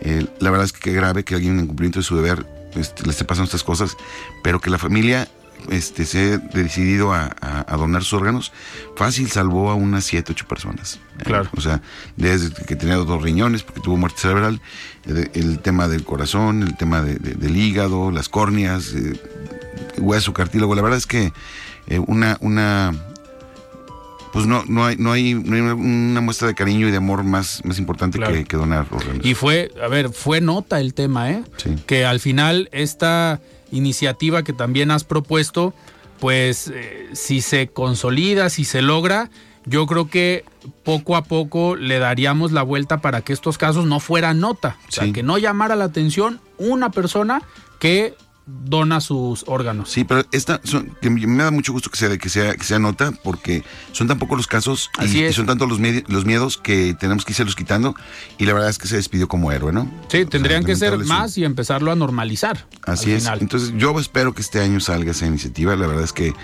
[0.00, 3.02] Eh, la verdad es que qué grave que alguien en cumplimiento de su deber este,
[3.04, 3.96] le esté pasando estas cosas,
[4.44, 5.26] pero que la familia
[5.70, 8.52] este, se ha decidido a, a- a donar sus órganos,
[8.94, 11.00] fácil salvó a unas 7, 8 personas.
[11.18, 11.50] Eh, Claro.
[11.56, 11.82] o sea,
[12.16, 14.60] desde que tenía dos riñones, porque tuvo muerte cerebral,
[15.34, 19.20] el tema del corazón, el tema de- de- del hígado, las córneas, eh,
[19.98, 20.76] hueso, cartílago.
[20.76, 21.32] La verdad es que
[21.88, 22.92] eh, una, una
[24.38, 27.24] pues no, no hay, no hay, no hay una muestra de cariño y de amor
[27.24, 28.34] más, más importante Claro.
[28.34, 29.24] que, que donar órganos.
[29.24, 31.42] Y fue, a ver, fue nota el tema, ¿eh?
[31.56, 31.70] Sí.
[31.86, 35.74] Que al final esta iniciativa que también has propuesto,
[36.20, 39.30] pues eh, si se consolida, si se logra,
[39.66, 40.44] yo creo que
[40.84, 44.76] poco a poco le daríamos la vuelta para que estos casos no fueran nota.
[44.88, 47.42] O sea, que no llamara la atención una persona
[47.78, 48.14] que
[48.48, 49.90] dona sus órganos.
[49.90, 52.78] Sí, pero esta son, que me da mucho gusto que sea que sea que sea
[52.78, 56.94] nota porque son tan pocos los casos y, y son tantos los, los miedos que
[56.98, 57.94] tenemos que irlos quitando
[58.38, 59.90] y la verdad es que se despidió como héroe, ¿no?
[60.08, 62.66] Sí, tendrían que ser más y empezarlo a normalizar.
[62.84, 63.26] Así es.
[63.26, 65.76] Entonces yo espero que este año salga esa iniciativa.
[65.76, 66.34] La verdad es que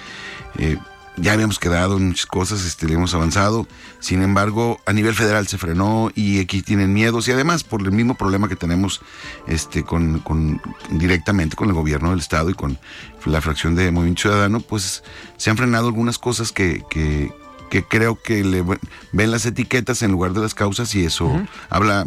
[0.58, 0.78] eh,
[1.16, 3.66] ya habíamos quedado en muchas cosas, este, le hemos avanzado.
[4.00, 7.92] Sin embargo, a nivel federal se frenó y aquí tienen miedos y además por el
[7.92, 9.00] mismo problema que tenemos
[9.46, 12.79] este, con, con directamente con el gobierno del estado y con
[13.27, 15.05] la fracción de Movimiento Ciudadano, pues
[15.37, 17.33] se han frenado algunas cosas que, que,
[17.70, 18.64] que creo que le
[19.12, 21.31] ven las etiquetas en lugar de las causas y eso
[21.70, 22.07] habla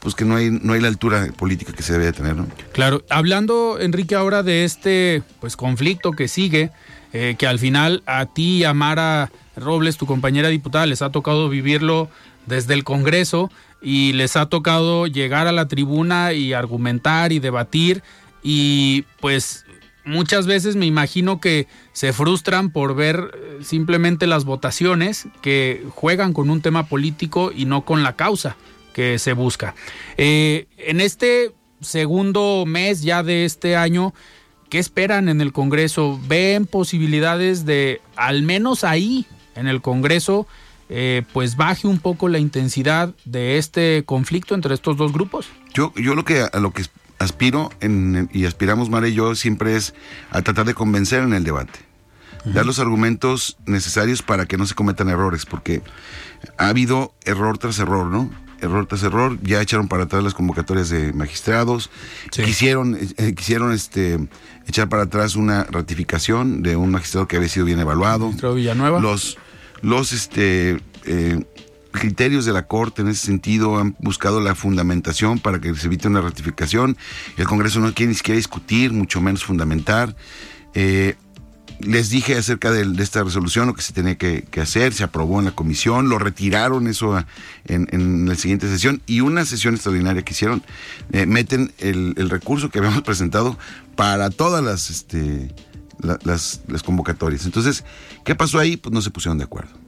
[0.00, 2.46] pues que no hay no hay la altura política que se debe de tener, ¿no?
[2.72, 6.70] Claro, hablando Enrique ahora de este pues conflicto que sigue
[7.12, 11.10] eh, que al final a ti y a Mara Robles, tu compañera diputada, les ha
[11.10, 12.08] tocado vivirlo
[12.46, 18.02] desde el Congreso y les ha tocado llegar a la tribuna y argumentar y debatir
[18.42, 19.64] y pues
[20.04, 26.32] muchas veces me imagino que se frustran por ver eh, simplemente las votaciones que juegan
[26.32, 28.56] con un tema político y no con la causa
[28.92, 29.74] que se busca.
[30.16, 34.12] Eh, en este segundo mes ya de este año,
[34.68, 36.20] ¿Qué esperan en el Congreso?
[36.28, 40.46] ¿Ven posibilidades de, al menos ahí, en el Congreso,
[40.90, 45.48] eh, pues baje un poco la intensidad de este conflicto entre estos dos grupos?
[45.72, 46.84] Yo, yo lo que a lo que
[47.18, 49.94] aspiro en, y aspiramos Mara y yo siempre es
[50.30, 51.80] a tratar de convencer en el debate,
[52.44, 55.82] dar los argumentos necesarios para que no se cometan errores, porque
[56.58, 58.30] ha habido error tras error, ¿no?
[58.60, 61.90] Error tras error, ya echaron para atrás las convocatorias de magistrados,
[62.30, 64.18] quisieron, eh, quisieron este
[64.66, 68.32] echar para atrás una ratificación de un magistrado que había sido bien evaluado.
[68.54, 69.00] Villanueva.
[69.00, 69.38] Los,
[69.82, 71.44] los este eh,
[71.90, 76.08] criterios de la Corte en ese sentido han buscado la fundamentación para que se evite
[76.08, 76.96] una ratificación.
[77.36, 80.14] El Congreso no quiere ni siquiera discutir, mucho menos fundamentar.
[80.74, 81.16] Eh,
[81.80, 85.44] les dije acerca de, esta resolución lo que se tenía que, hacer, se aprobó en
[85.44, 87.24] la comisión, lo retiraron eso
[87.66, 90.62] en, la siguiente sesión y una sesión extraordinaria que hicieron,
[91.12, 93.58] eh, meten el, recurso que habíamos presentado
[93.96, 95.54] para todas las, este,
[96.00, 97.44] las, las convocatorias.
[97.44, 97.84] Entonces,
[98.24, 98.76] ¿qué pasó ahí?
[98.76, 99.87] Pues no se pusieron de acuerdo.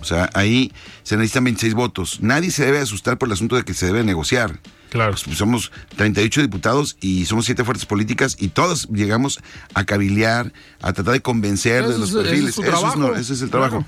[0.00, 0.72] O sea, ahí
[1.04, 2.18] se necesitan 26 votos.
[2.20, 4.58] Nadie se debe asustar por el asunto de que se debe negociar.
[4.90, 5.14] Claro.
[5.24, 9.38] Pues, somos 38 diputados y somos siete fuerzas políticas y todos llegamos
[9.74, 12.58] a cabildear, a tratar de convencer de los perfiles.
[12.58, 13.84] Ese es, el trabajo.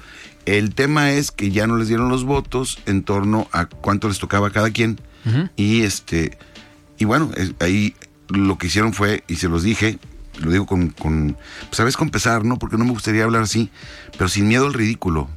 [0.47, 4.19] El tema es que ya no les dieron los votos en torno a cuánto les
[4.19, 5.01] tocaba a cada quien.
[5.57, 6.39] Y este
[7.01, 7.97] y bueno, ahí
[8.29, 9.99] lo que hicieron fue, y se los dije,
[10.39, 11.37] lo digo con, con
[11.71, 12.59] sabes, pues, con pesar, ¿no?
[12.59, 13.71] Porque no me gustaría hablar así,
[14.13, 15.29] pero sin miedo al ridículo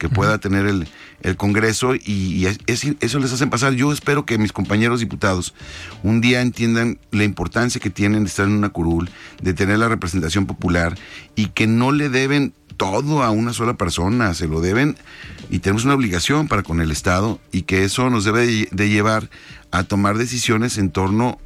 [0.00, 0.88] que pueda tener el,
[1.20, 3.74] el Congreso y, eso les hacen pasar.
[3.74, 5.54] Yo espero que mis compañeros diputados
[6.02, 9.10] un día entiendan la importancia que tienen de estar en una curul,
[9.42, 10.96] de tener la representación popular
[11.36, 14.96] y que no le deben todo a una sola persona, se lo deben
[15.50, 19.28] y tenemos una obligación para con el Estado y que eso nos debe de llevar
[19.70, 21.38] a tomar decisiones en torno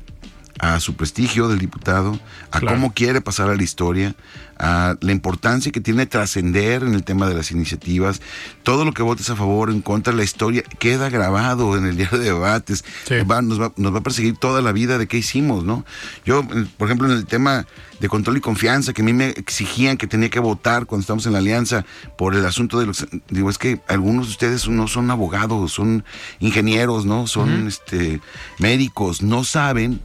[0.58, 2.18] a su prestigio del diputado,
[2.50, 4.14] a cómo quiere pasar a la historia,
[4.56, 8.22] a la importancia que tiene trascender en el tema de las iniciativas.
[8.62, 11.96] Todo lo que votes a favor, en contra de la historia, queda grabado en el
[11.96, 12.84] diario de debates.
[13.10, 15.84] nos, va, nos va a perseguir toda la vida de qué hicimos, ¿no?
[16.24, 17.66] Yo, por ejemplo, en el tema
[17.98, 21.26] de control y confianza, que a mí me exigían que tenía que votar cuando estamos
[21.26, 21.84] en la alianza
[22.16, 23.06] por el asunto de los...
[23.28, 26.04] Digo, es que algunos de ustedes no son abogados, son
[26.38, 27.26] ingenieros, ¿no?
[27.26, 28.20] Son este,
[28.58, 30.00] médicos, no saben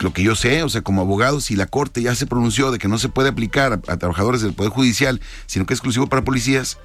[0.00, 2.78] lo que yo sé, o sea, como abogado, si la Corte ya se pronunció de
[2.78, 6.24] que no se puede aplicar a, trabajadores del Poder Judicial, sino que es exclusivo para
[6.24, 6.78] policías,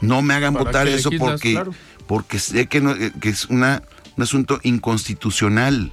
[0.00, 1.62] no me hagan votar eso porque,
[2.06, 3.82] porque sé que, eh, que es una,
[4.16, 5.90] un asunto inconstitucional.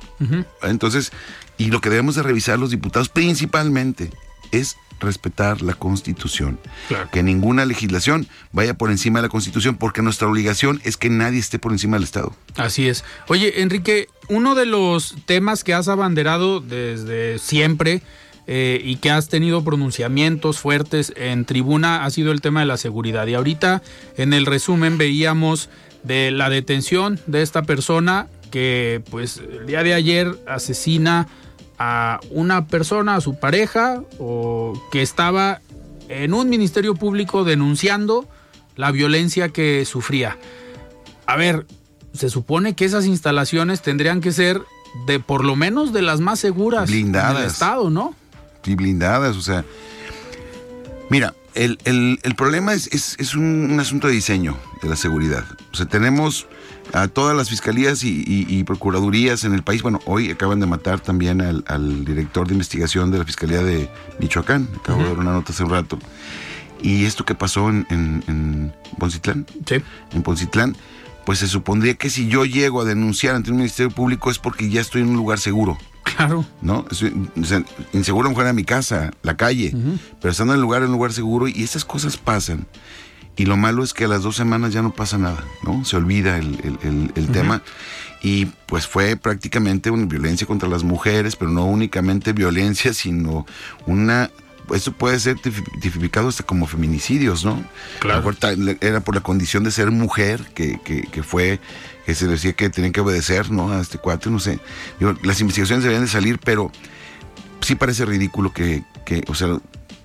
[0.61, 1.11] Entonces,
[1.57, 4.11] y lo que debemos de revisar los diputados principalmente
[4.51, 6.59] es respetar la Constitución.
[7.11, 11.39] Que ninguna legislación vaya por encima de la Constitución, porque nuestra obligación es que nadie
[11.39, 12.33] esté por encima del Estado.
[12.55, 13.03] Así es.
[13.27, 18.01] Oye, Enrique, uno de los temas que has abanderado desde siempre
[18.47, 22.77] eh, y que has tenido pronunciamientos fuertes en tribuna ha sido el tema de la
[22.77, 23.27] seguridad.
[23.27, 23.81] Y ahorita
[24.17, 25.69] en el resumen veíamos
[26.03, 31.27] de la detención de esta persona que pues el día de ayer asesina
[31.83, 35.61] a una persona, a su pareja, o que estaba
[36.09, 38.29] en un ministerio público denunciando
[38.75, 40.37] la violencia que sufría.
[41.25, 41.65] A ver,
[42.13, 44.61] se supone que esas instalaciones tendrían que ser
[45.07, 47.37] de por lo menos de las más seguras blindadas.
[47.37, 48.13] del Estado, ¿no?
[48.63, 49.65] Sí, blindadas, o sea.
[51.09, 55.45] Mira, el, problema es, es, un, asunto de diseño de la seguridad.
[55.73, 56.45] O sea, tenemos
[56.93, 59.81] a todas las fiscalías y, procuradurías en el país.
[59.81, 64.67] Bueno, hoy acaban de matar también al, director de investigación de la Fiscalía de Michoacán.
[64.77, 65.99] Acabo de ver una nota hace un rato.
[66.81, 69.75] Y esto que pasó en, en, Poncitlán, sí.
[70.13, 70.75] en Poncitlán,
[71.25, 74.69] pues se supondría que si yo llego a denunciar ante un ministerio público es porque
[74.69, 75.77] ya estoy en un lugar seguro.
[76.03, 76.45] Claro.
[76.61, 76.85] ¿No?
[77.93, 79.73] inseguro mejor en mi casa, la calle,
[80.19, 82.65] pero estando en el lugar, en un lugar seguro, y esas cosas pasan.
[83.41, 85.83] Y lo malo es que a las dos semanas ya no pasa nada, ¿no?
[85.83, 87.63] Se olvida el, tema.
[88.21, 93.47] Y pues fue prácticamente una violencia contra las mujeres, pero no únicamente violencia, sino
[93.87, 94.29] una
[94.75, 97.65] eso puede ser tipificado hasta como feminicidios, ¿no?
[97.99, 98.31] Claro.
[98.79, 101.59] Era por la condición de ser mujer que, que, fue,
[102.05, 103.71] que se decía que tenían que obedecer, ¿no?
[103.71, 104.59] A este cuate, no sé.
[105.23, 106.71] las investigaciones deberían de salir, pero
[107.61, 109.57] sí parece ridículo que, que, o sea,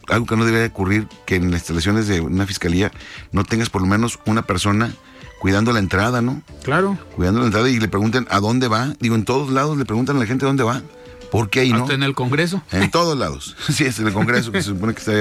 [0.08, 2.92] algo que no debería ocurrir, que en las instalaciones de una fiscalía
[3.32, 4.92] no tengas por lo menos una persona
[5.38, 6.42] cuidando la entrada, ¿no?
[6.62, 6.98] Claro.
[7.14, 8.94] Cuidando la entrada y le pregunten a dónde va.
[9.00, 10.82] Digo, en todos lados le preguntan a la gente dónde va.
[11.30, 11.90] ¿Por qué ahí no?
[11.90, 12.62] en el Congreso.
[12.72, 13.56] En todos lados.
[13.68, 15.12] sí, es en el Congreso que se supone que, está,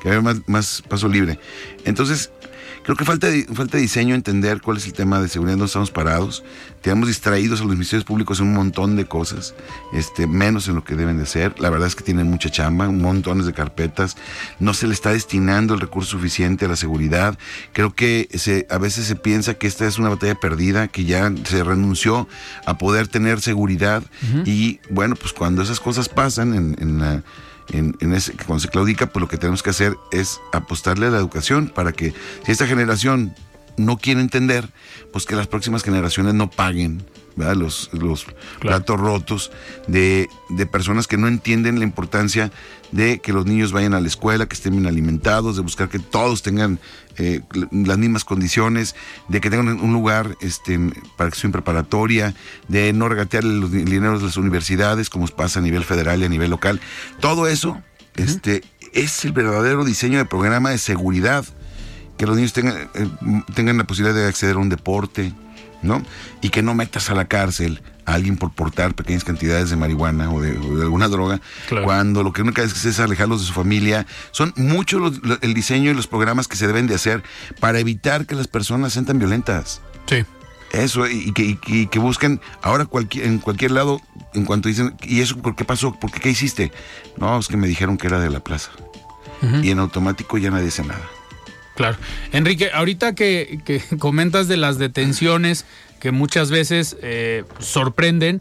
[0.00, 1.38] que había más, más paso libre.
[1.84, 2.30] Entonces,
[2.84, 6.42] Creo que falta, falta diseño entender cuál es el tema de seguridad, no estamos parados.
[6.80, 9.54] Tenemos distraídos a los ministerios públicos en un montón de cosas,
[9.92, 11.58] este, menos en lo que deben de ser.
[11.60, 14.16] La verdad es que tienen mucha chamba, montones de carpetas.
[14.58, 17.38] No se le está destinando el recurso suficiente a la seguridad.
[17.72, 21.32] Creo que se, a veces se piensa que esta es una batalla perdida, que ya
[21.44, 22.28] se renunció
[22.66, 24.02] a poder tener seguridad.
[24.44, 27.22] Y bueno, pues cuando esas cosas pasan en, en la
[27.70, 31.18] en, ese, cuando se claudica, pues lo que tenemos que hacer es apostarle a la
[31.18, 32.12] educación para que
[32.44, 33.34] si esta generación
[33.76, 34.68] no quiere entender,
[35.12, 37.04] pues que las próximas generaciones no paguen
[37.36, 38.26] los, los
[38.60, 39.50] platos rotos
[39.86, 42.50] de, de, personas que no entienden la importancia
[42.90, 45.98] de que los niños vayan a la escuela, que estén bien alimentados, de buscar que
[45.98, 46.78] todos tengan
[47.18, 48.94] eh, las mismas condiciones,
[49.28, 50.78] de que tengan un lugar este,
[51.16, 52.34] para que estén preparatoria,
[52.68, 56.28] de no regatear los dineros de las universidades, como pasa a nivel federal y a
[56.28, 56.80] nivel local.
[57.20, 57.82] Todo eso
[58.16, 58.62] este,
[58.92, 61.44] es el verdadero diseño de programa de seguridad,
[62.18, 63.08] que los niños tengan, eh,
[63.54, 65.32] tengan la posibilidad de acceder a un deporte,
[65.82, 66.02] ¿no?
[66.40, 70.32] Y que no metas a la cárcel a alguien por portar pequeñas cantidades de marihuana
[70.32, 70.50] o de,
[70.82, 71.40] alguna droga,
[71.84, 74.06] cuando lo que uno hace es alejarlos de su familia.
[74.30, 77.22] Son muchos el diseño y los programas que se deben de hacer
[77.60, 79.80] para evitar que las personas sean tan violentas.
[80.06, 80.24] Sí.
[80.72, 81.58] Eso, y que,
[81.88, 84.00] que busquen ahora cualquier, en cualquier lado,
[84.32, 85.92] en cuanto dicen, ¿y eso por qué pasó?
[85.92, 86.72] ¿Por qué qué hiciste?
[87.18, 88.70] No, es que me dijeron que era de la plaza.
[89.60, 91.02] Y en automático ya nadie dice nada.
[91.74, 91.96] Claro.
[92.32, 93.60] Enrique, ahorita que,
[93.98, 95.64] comentas de las detenciones
[96.00, 98.40] que muchas veces eh, sorprenden,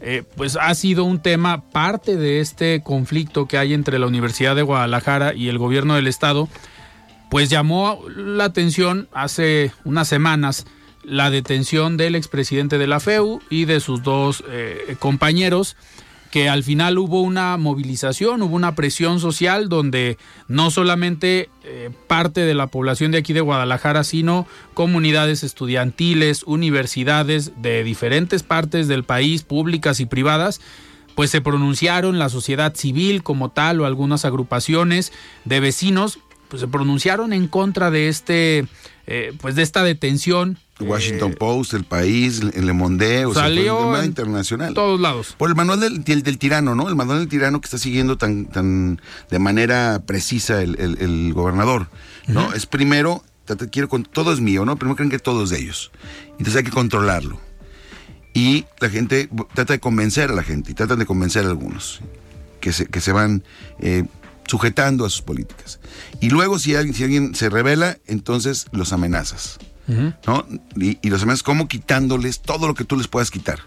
[0.00, 4.56] eh, pues ha sido un tema parte de este conflicto que hay entre la Universidad
[4.56, 6.48] de Guadalajara y el gobierno del estado,
[7.30, 10.66] pues llamó la atención hace unas semanas
[11.04, 15.76] la detención del expresidente de la FEU y de sus dos eh, compañeros
[16.32, 20.16] que al final hubo una movilización, hubo una presión social donde
[20.48, 27.52] no solamente eh, parte de la población de aquí de Guadalajara, sino comunidades estudiantiles, universidades
[27.60, 30.62] de diferentes partes del país, públicas y privadas,
[31.14, 35.12] pues se pronunciaron la sociedad civil como tal o algunas agrupaciones
[35.44, 36.18] de vecinos,
[36.48, 38.64] pues se pronunciaron en contra de este,
[39.06, 43.94] eh, pues de esta detención Washington eh, Post, El País, El Le Monde, o salió
[43.94, 44.74] sea, internacional.
[44.74, 45.34] Todos lados.
[45.38, 46.88] Por el manual del, del, tirano, ¿no?
[46.88, 51.88] El manual del tirano que está siguiendo tan, tan de manera precisa el, gobernador,
[52.26, 52.52] ¿no?
[52.52, 53.22] Es primero,
[53.70, 54.76] quiero, todo es mío, ¿no?
[54.76, 55.90] Primero creen que todo es de ellos.
[56.32, 57.40] Entonces hay que controlarlo.
[58.34, 62.00] Y la gente trata de convencer a la gente, y tratan de convencer a algunos
[62.60, 63.44] que se, que se van
[63.80, 64.04] eh,
[64.46, 65.80] sujetando a sus políticas.
[66.20, 69.58] Y luego si alguien, si alguien se revela, entonces los amenazas.
[70.26, 70.46] ¿No?
[70.76, 73.60] Y, los demás, ¿cómo quitándoles todo lo que tú les puedas quitar?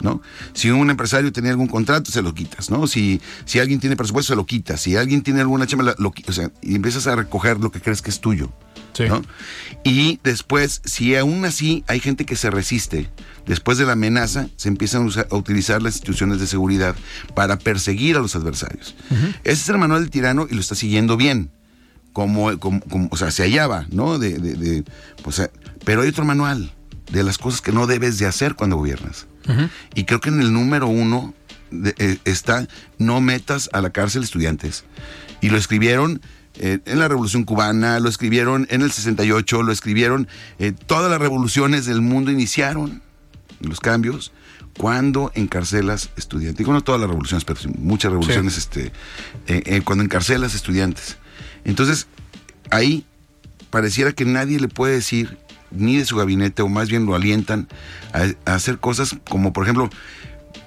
[0.00, 0.20] ¿no?
[0.52, 2.88] Si un empresario tenía algún contrato, se lo quitas, ¿no?
[2.88, 4.80] Si, si alguien tiene presupuesto, se lo quitas.
[4.80, 8.02] Si alguien tiene alguna chama, lo, o sea, y empiezas a recoger lo que crees
[8.02, 8.50] que es tuyo.
[9.08, 9.22] ¿no?
[9.84, 13.08] Y después, si aún así hay gente que se resiste,
[13.46, 16.94] después de la amenaza, se empiezan a, utilizar las instituciones de seguridad
[17.34, 18.94] para perseguir a los adversarios.
[19.44, 21.50] Ese es el manual del tirano y lo está siguiendo bien.
[22.12, 24.18] Como, como, o sea, se hallaba, ¿no?
[24.18, 24.84] De, de, de
[25.22, 25.40] pues,
[25.84, 26.72] pero hay otro manual
[27.10, 29.26] de las cosas que no debes de hacer cuando gobiernas.
[29.94, 31.34] Y creo que en el número uno
[31.98, 34.84] eh, está no metas a la cárcel estudiantes.
[35.40, 36.20] Y lo escribieron
[36.58, 41.20] eh, en la Revolución Cubana, lo escribieron en el 68, lo escribieron, eh, todas las
[41.20, 43.02] revoluciones del mundo iniciaron
[43.60, 44.32] los cambios
[44.78, 46.58] cuando encarcelas estudiantes.
[46.58, 48.92] Digo, no todas las revoluciones, pero muchas revoluciones, este,
[49.84, 51.18] cuando encarcelas estudiantes.
[51.64, 52.06] Entonces,
[52.70, 53.04] ahí
[53.70, 55.38] pareciera que nadie le puede decir
[55.70, 57.68] ni de su gabinete, o más bien lo alientan
[58.12, 59.88] a, a hacer cosas como, por ejemplo,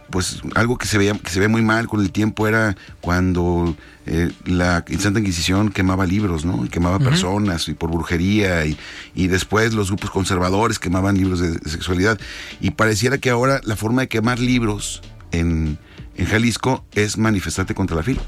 [0.09, 3.75] pues algo que se veía que se ve muy mal con el tiempo era cuando
[4.05, 6.63] eh, la Santa Inquisición quemaba libros, ¿no?
[6.65, 8.77] Y quemaba personas y por brujería y,
[9.15, 12.19] y, después los grupos conservadores quemaban libros de, de, sexualidad.
[12.61, 15.79] Y pareciera que ahora la forma de quemar libros en,
[16.15, 18.21] en Jalisco es manifestarte contra la fila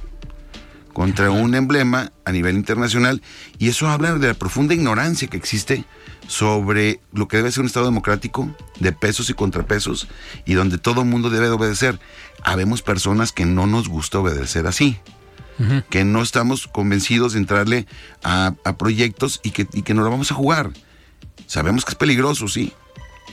[0.97, 3.21] contra un emblema a nivel internacional
[3.59, 5.85] y eso habla de la profunda ignorancia que existe
[6.27, 10.07] sobre lo que debe ser un Estado democrático de pesos y contrapesos
[10.43, 11.99] y donde todo el mundo debe de obedecer.
[12.41, 14.99] Habemos personas que no nos gusta obedecer así,
[15.59, 15.85] uh -huh.
[15.87, 17.85] que no estamos convencidos de entrarle
[18.23, 20.71] a, a proyectos y que, y que no lo vamos a jugar.
[21.45, 22.73] Sabemos que es peligroso, sí.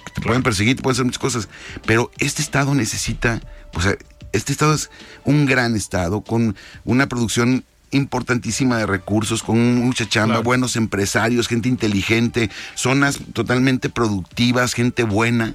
[0.04, 1.48] Que te pueden perseguir, te pueden hacer muchas cosas,
[1.86, 3.40] pero este Estado necesita,
[3.72, 3.96] pues,
[4.34, 4.90] este estado es
[5.24, 10.42] un gran estado con una producción importantísima de recursos, con mucha chamba, claro.
[10.42, 15.54] buenos empresarios, gente inteligente, zonas totalmente productivas, gente buena,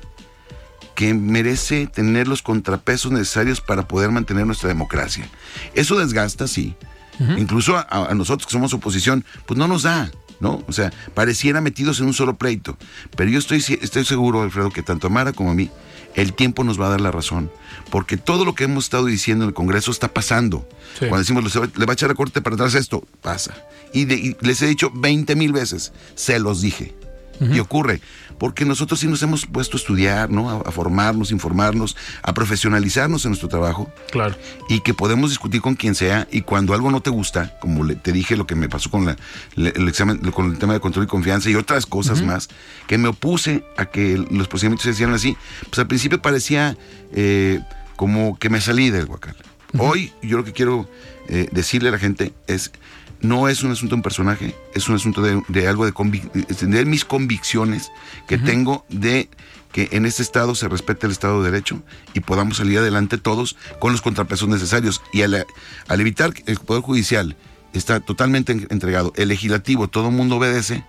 [0.96, 5.28] que merece tener los contrapesos necesarios para poder mantener nuestra democracia.
[5.74, 6.76] Eso desgasta, sí.
[7.20, 7.40] Uh -huh.
[7.40, 10.10] Incluso a, a, nosotros que somos oposición, pues no nos da.
[10.40, 10.64] ¿No?
[10.70, 12.78] O sea, pareciera metidos en un solo pleito.
[13.18, 15.70] Pero yo estoy, estoy seguro, Alfredo, que tanto a Mara como a mí,
[16.16, 17.52] el tiempo nos va a dar la razón.
[17.90, 20.68] Porque todo lo que hemos estado diciendo en el Congreso está pasando.
[20.94, 21.08] Sí.
[21.08, 23.56] Cuando decimos, le va a echar a corte para atrás esto, pasa.
[23.94, 26.94] Y, de, y les he dicho 20 mil veces, se los dije.
[27.40, 27.56] Uh -huh.
[27.56, 28.02] Y ocurre,
[28.38, 30.50] porque nosotros sí nos hemos puesto a estudiar, ¿no?
[30.50, 33.90] A, a, formarnos, informarnos, a profesionalizarnos en nuestro trabajo.
[34.12, 34.36] Claro.
[34.68, 37.96] Y que podemos discutir con quien sea y cuando algo no te gusta, como le,
[37.96, 39.16] te dije lo que me pasó con la,
[39.56, 42.28] le, el examen, con el tema de control y confianza y otras cosas uh -huh.
[42.28, 42.50] más,
[42.88, 45.38] que me opuse a que los procedimientos se hicieran así,
[45.70, 46.78] pues al principio parecía
[47.14, 47.60] eh,
[48.00, 49.36] como que me salí del huacal.
[49.74, 49.90] Uh -huh.
[49.90, 50.90] Hoy yo lo que quiero
[51.28, 52.72] eh, decirle a la gente es
[53.20, 56.86] no es un asunto de un personaje, es un asunto de, de algo de, de,
[56.86, 57.92] mis convicciones
[58.26, 58.46] que uh -huh.
[58.46, 59.28] tengo de
[59.74, 61.84] que en este estado se respete el Estado de Derecho
[62.14, 65.02] y podamos salir adelante todos con los contrapesos necesarios.
[65.12, 65.46] Y al,
[65.90, 67.36] al evitar que el Poder Judicial
[67.74, 70.86] está totalmente entregado, el legislativo, todo el mundo obedece,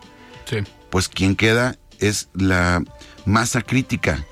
[0.49, 0.59] sí.
[0.91, 2.85] pues quien queda es la
[3.27, 4.25] masa crítica.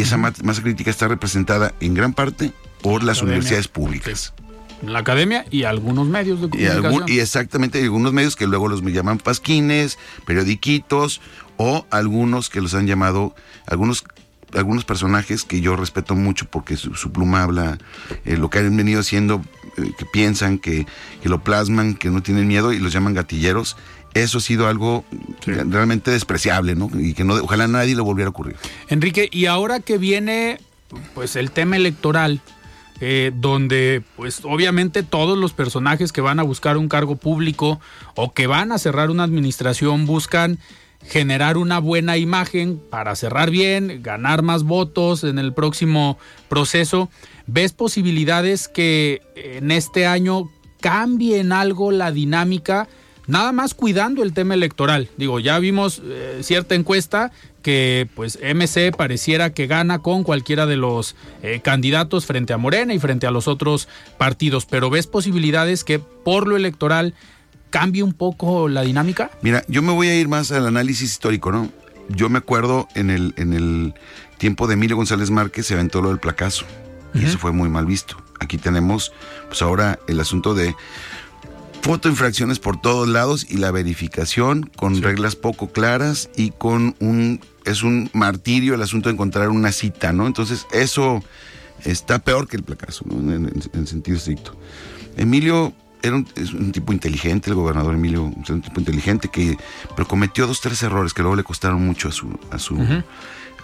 [0.00, 3.34] Y esa masa crítica está representada en gran parte por las Academia.
[3.34, 4.32] universidades públicas.
[4.80, 6.82] La academia y algunos medios de comunicación.
[6.82, 11.20] Y, algún, y exactamente, algunos medios que luego los me llaman pasquines, periodiquitos,
[11.58, 13.34] o algunos que los han llamado,
[13.66, 14.04] algunos
[14.54, 17.78] algunos personajes que yo respeto mucho porque su, su pluma habla
[18.24, 19.42] eh, lo que han venido haciendo,
[19.76, 20.86] eh, que piensan, que,
[21.22, 23.76] que, lo plasman, que no tienen miedo y los llaman gatilleros.
[24.14, 25.04] Eso ha sido algo
[25.44, 25.52] sí.
[25.52, 26.90] realmente despreciable, ¿no?
[26.94, 28.56] Y que no, ojalá nadie lo volviera a ocurrir.
[28.88, 30.58] Enrique, y ahora que viene
[31.14, 32.40] pues el tema electoral,
[33.00, 37.80] eh, donde pues obviamente todos los personajes que van a buscar un cargo público
[38.14, 40.58] o que van a cerrar una administración buscan
[41.06, 47.08] generar una buena imagen para cerrar bien, ganar más votos en el próximo proceso.
[47.46, 50.50] ¿Ves posibilidades que en este año
[50.80, 52.86] cambie en algo la dinámica?
[53.30, 55.08] Nada más cuidando el tema electoral.
[55.16, 57.30] Digo, ya vimos eh, cierta encuesta
[57.62, 62.92] que pues MC pareciera que gana con cualquiera de los eh, candidatos frente a Morena
[62.92, 63.86] y frente a los otros
[64.18, 67.14] partidos, pero ves posibilidades que por lo electoral
[67.70, 69.30] cambie un poco la dinámica?
[69.42, 71.70] Mira, yo me voy a ir más al análisis histórico, ¿no?
[72.08, 73.94] Yo me acuerdo en el, en el
[74.38, 77.22] tiempo de Emilio González Márquez se aventó lo del placazo uh -huh.
[77.22, 78.16] y eso fue muy mal visto.
[78.40, 79.12] Aquí tenemos
[79.46, 80.74] pues ahora el asunto de
[81.82, 85.00] fotoinfracciones por todos lados y la verificación con sí.
[85.00, 90.12] reglas poco claras y con un es un martirio el asunto de encontrar una cita,
[90.12, 90.26] ¿no?
[90.26, 91.22] Entonces eso
[91.84, 93.32] está peor que el placazo, ¿no?
[93.32, 94.56] en, en, en sentido estricto.
[95.16, 95.72] Emilio
[96.02, 99.56] era un, es un tipo inteligente, el gobernador Emilio, un tipo inteligente que
[99.94, 102.78] pero cometió dos tres errores que luego le costaron mucho a su a su uh
[102.78, 103.04] -huh.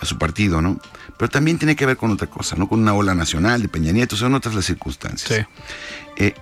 [0.00, 0.78] a su partido, ¿no?
[1.18, 2.68] Pero también tiene que ver con otra cosa, ¿no?
[2.68, 5.46] Con una ola nacional de Peña Nieto, son otras las circunstancias.
[5.46, 6.22] Sí.
[6.24, 6.34] Eh,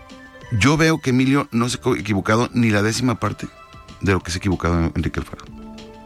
[0.53, 3.49] yo veo que Emilio no se ha equivocado ni la décima parte
[4.01, 5.45] de lo que se ha equivocado Enrique Alfaro.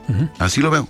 [0.08, 0.30] Uh -huh.
[0.38, 0.88] Así lo veo.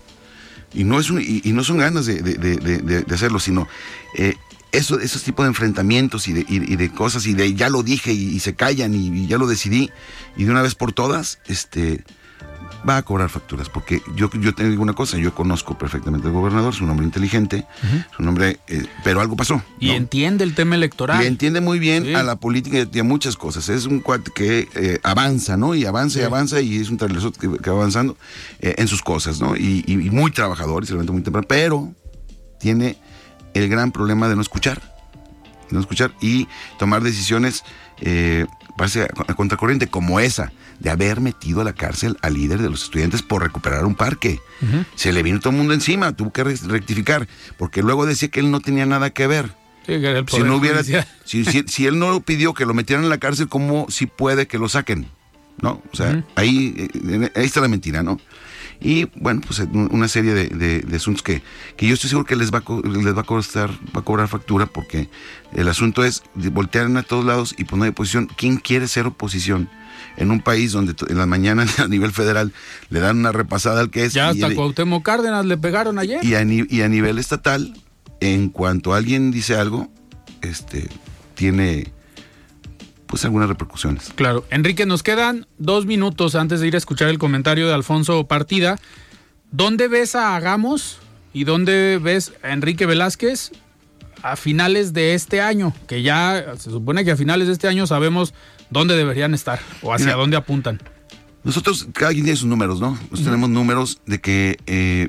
[0.74, 3.66] Y no, es un, y, y no son ganas de, de, de, de hacerlo, sino
[4.14, 4.34] eh,
[4.72, 8.12] eso, esos tipos de enfrentamientos y de, y, de, cosas y de ya lo dije
[8.12, 9.90] y, se callan y, ya lo decidí
[10.36, 12.04] y de una vez por todas, este
[12.86, 16.32] va a cobrar facturas, porque yo, yo te digo una cosa, yo conozco perfectamente al
[16.32, 18.06] gobernador, es un hombre inteligente, uh -huh.
[18.12, 19.62] es un hombre, eh, pero algo pasó.
[19.80, 19.94] Y ¿no?
[19.94, 21.22] entiende el tema electoral.
[21.22, 22.14] Y entiende muy bien sí.
[22.14, 23.68] a la política y a muchas cosas.
[23.68, 25.74] Es un cuate que eh, avanza, ¿no?
[25.74, 26.20] Y avanza sí.
[26.20, 28.16] y avanza y es un trailer que, que, va avanzando
[28.60, 29.56] eh, en sus cosas, ¿no?
[29.56, 31.92] Y, y, y muy trabajador y se levanta muy temprano, pero
[32.60, 32.96] tiene
[33.54, 34.80] el gran problema de no escuchar.
[35.70, 36.48] no escuchar y
[36.78, 37.64] tomar decisiones
[38.96, 42.70] eh, parece a contracorriente como esa de haber metido a la cárcel al líder de
[42.70, 44.40] los estudiantes por recuperar un parque.
[44.94, 48.50] Se le vino todo el mundo encima, tuvo que rectificar, porque luego decía que él
[48.50, 49.54] no tenía nada que ver.
[50.28, 50.82] si no hubiera,
[51.24, 54.58] si, si, él no pidió que lo metieran en la cárcel, ¿cómo si puede que
[54.58, 55.08] lo saquen?
[55.60, 55.82] ¿No?
[55.92, 58.20] O sea, ahí, eh, ahí está la mentira, ¿no?
[58.80, 61.42] Y bueno, pues una serie de, asuntos que,
[61.76, 64.28] que, yo estoy seguro que les va, a, les va a costar, va a cobrar
[64.28, 65.08] factura porque
[65.52, 68.28] el asunto es voltear a todos lados y poner oposición.
[68.36, 69.68] ¿Quién quiere ser oposición?
[70.16, 72.52] en un país donde en la mañana a nivel federal
[72.90, 74.14] le dan una repasada al que es.
[74.14, 76.24] Ya hasta Cuauhtémoc Cárdenas le pegaron ayer.
[76.24, 77.74] Y a, y a nivel estatal,
[78.20, 79.90] en cuanto alguien dice algo,
[80.42, 80.88] este
[81.34, 81.92] tiene
[83.08, 84.12] pues algunas repercusiones.
[84.14, 84.44] Claro.
[84.50, 88.78] Enrique, nos quedan dos minutos antes de ir a escuchar el comentario de Alfonso Partida.
[89.50, 91.00] ¿Dónde ves a Hagamos
[91.32, 93.52] y dónde ves a Enrique Velázquez
[94.22, 95.72] a finales de este año?
[95.86, 98.34] Que ya se supone que a finales de este año sabemos
[98.70, 100.78] dónde deberían estar o hacia dónde apuntan.
[101.44, 102.90] Nosotros, cada quien tiene sus números, ¿no?
[102.90, 105.08] Nosotros tenemos números de que, eh,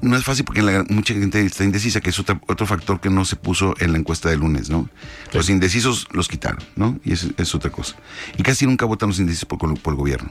[0.00, 3.24] no es fácil porque mucha gente está indecisa, que es otro, otro factor que no
[3.24, 4.88] se puso en la encuesta de lunes, ¿no?
[5.32, 6.98] Los indecisos los quitaron, ¿no?
[7.04, 7.96] Y es, es otra cosa.
[8.36, 10.30] Y casi nunca votan los indecisos por, por el gobierno.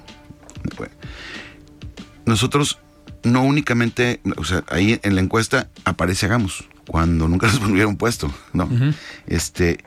[2.25, 2.79] Nosotros
[3.23, 8.31] no únicamente, o sea, ahí en la encuesta aparece Hagamos, cuando nunca nos volvieron puesto,
[8.53, 8.69] ¿no?
[9.27, 9.79] Este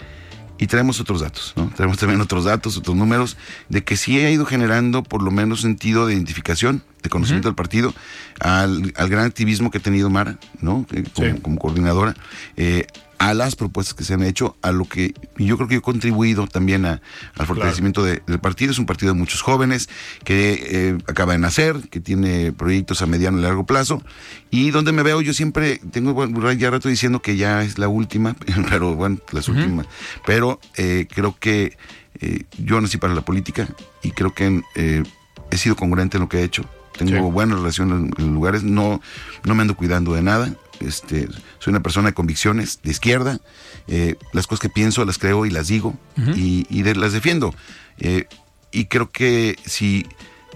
[0.62, 1.72] y traemos otros datos, ¿no?
[1.74, 3.36] Traemos también otros datos, otros números,
[3.68, 7.56] de que sí ha ido generando por lo menos sentido de identificación, de conocimiento del
[7.56, 7.92] partido,
[8.38, 10.86] al, gran activismo que ha tenido Mara, ¿no?
[10.92, 11.02] Eh,
[11.42, 12.14] como, coordinadora.
[12.56, 12.86] Eh,
[13.22, 16.48] a las propuestas que se han hecho, a lo que yo creo que he contribuido
[16.48, 17.00] también a,
[17.36, 18.72] al fortalecimiento del partido.
[18.72, 19.88] Es un partido de muchos jóvenes
[20.24, 24.02] que eh, acaba de nacer, que tiene proyectos a mediano y largo plazo,
[24.50, 28.34] y donde me veo yo siempre, tengo ya rato diciendo que ya es la última,
[28.68, 29.86] pero bueno, las últimas,
[30.26, 31.76] pero eh, creo que
[32.20, 33.68] eh, yo nací para la política
[34.02, 36.64] y creo que he sido congruente en lo que he hecho.
[36.98, 39.00] Tengo buena relación en, lugares, no,
[39.44, 40.52] no me ando cuidando de nada,
[40.86, 41.28] este,
[41.58, 43.40] soy una persona de convicciones, de izquierda.
[43.88, 45.96] Eh, las cosas que pienso las creo y las digo
[46.36, 47.54] y, las defiendo.
[47.98, 48.26] Eh,
[48.70, 50.06] y creo que si,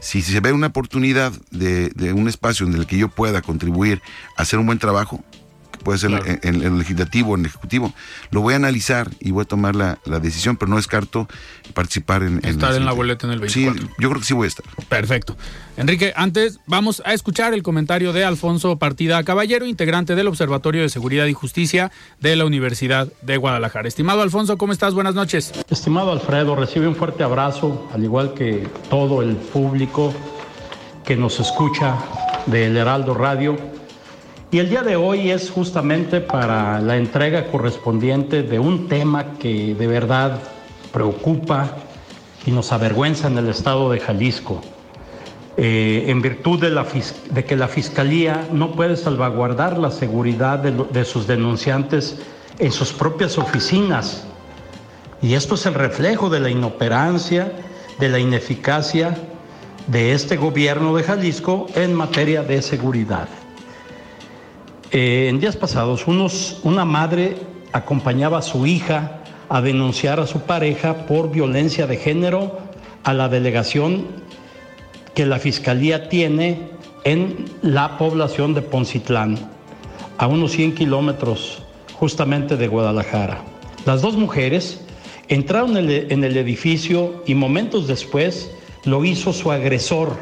[0.01, 4.01] si, se ve una oportunidad de, de, un espacio en el que yo pueda contribuir
[4.37, 5.23] a hacer un buen trabajo,
[5.87, 6.11] puede ser
[6.43, 7.93] en, el legislativo, en el ejecutivo.
[8.33, 11.29] Lo voy a analizar y voy a tomar la, decisión, pero no descarto
[11.75, 12.45] participar en...
[12.45, 13.83] Estar en, la boleta en el 24.
[13.83, 14.67] Sí, yo creo que sí voy a estar.
[14.89, 15.37] Perfecto.
[15.77, 20.89] Enrique, antes vamos a escuchar el comentario de Alfonso Partida Caballero, integrante del Observatorio de
[20.89, 23.87] Seguridad y Justicia de la Universidad de Guadalajara.
[23.87, 24.93] Estimado Alfonso, ¿cómo estás?
[24.93, 25.53] Buenas noches.
[25.71, 30.13] Estimado Alfredo, recibe un fuerte abrazo, al igual que todo el público
[31.05, 31.97] que nos escucha
[32.47, 33.76] del Heraldo Radio
[34.53, 39.75] y el día de hoy es justamente para la entrega correspondiente de un tema que
[39.75, 40.39] de verdad
[40.93, 41.77] preocupa
[42.47, 44.61] y nos avergüenza en el estado de Jalisco.
[45.57, 51.27] Eh, en virtud de, que la Fiscalía no puede salvaguardar la seguridad de, de sus
[51.27, 52.19] denunciantes
[52.59, 54.27] en sus propias oficinas.
[55.23, 57.53] Y esto es el reflejo de la inoperancia,
[57.99, 59.17] de la ineficacia
[59.89, 63.29] de este gobierno de Jalisco en materia de seguridad.
[64.93, 67.37] Eh, en días pasados, una madre
[67.73, 72.59] acompañaba a su hija a denunciar a su pareja por violencia de género
[73.03, 74.07] a la delegación
[75.15, 76.61] que la Fiscalía tiene
[77.05, 79.39] en la población de Poncitlán,
[80.19, 81.63] a unos 100 kilómetros
[81.95, 83.43] justamente de Guadalajara.
[83.87, 84.81] Las dos mujeres
[85.29, 88.51] entraron en el edificio y momentos después
[88.85, 90.17] lo hizo su agresor,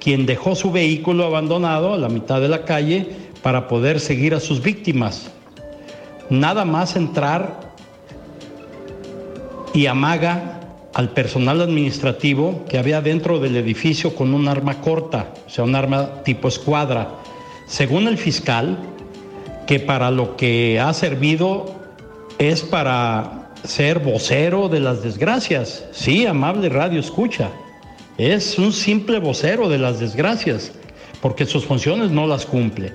[0.00, 4.40] quien dejó su vehículo abandonado a la mitad de la calle para poder seguir a
[4.40, 5.30] sus víctimas.
[6.28, 7.60] Nada más entrar
[9.72, 10.60] y amaga
[10.94, 15.74] al personal administrativo que había dentro del edificio con un arma corta, o sea, un
[15.74, 17.10] arma tipo escuadra.
[17.66, 18.78] Según el fiscal,
[19.66, 21.74] que para lo que ha servido
[22.38, 25.84] es para ser vocero de las desgracias.
[25.92, 27.50] Sí, amable radio escucha.
[28.18, 30.72] Es un simple vocero de las desgracias,
[31.20, 32.92] porque sus funciones no las cumple.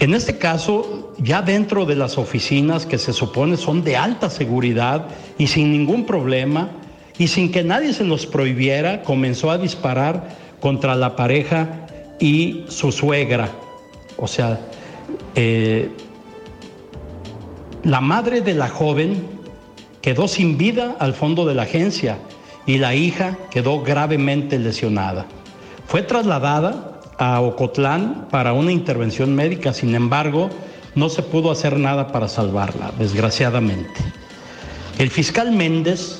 [0.00, 5.08] En este caso, ya dentro de las oficinas que se supone son de alta seguridad
[5.36, 6.70] y sin ningún problema
[7.18, 11.86] y sin que nadie se los prohibiera, comenzó a disparar contra la pareja
[12.18, 13.50] y su suegra.
[14.16, 14.58] O sea,
[15.34, 15.90] eh,
[17.82, 19.22] la madre de la joven
[20.00, 22.16] quedó sin vida al fondo de la agencia
[22.64, 25.26] y la hija quedó gravemente lesionada.
[25.86, 26.89] Fue trasladada
[27.20, 29.74] a Ocotlán para una intervención médica.
[29.74, 30.48] Sin embargo,
[30.94, 34.00] no se pudo hacer nada para salvarla, desgraciadamente.
[34.98, 36.18] El fiscal Méndez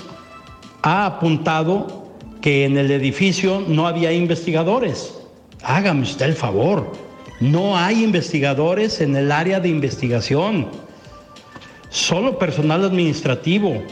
[0.83, 2.07] ha apuntado
[2.43, 5.15] que en el edificio no había investigadores.
[5.63, 6.93] Hágame usted el favor,
[7.41, 10.69] no hay investigadores en el área de investigación,
[11.89, 13.83] solo personal administrativo.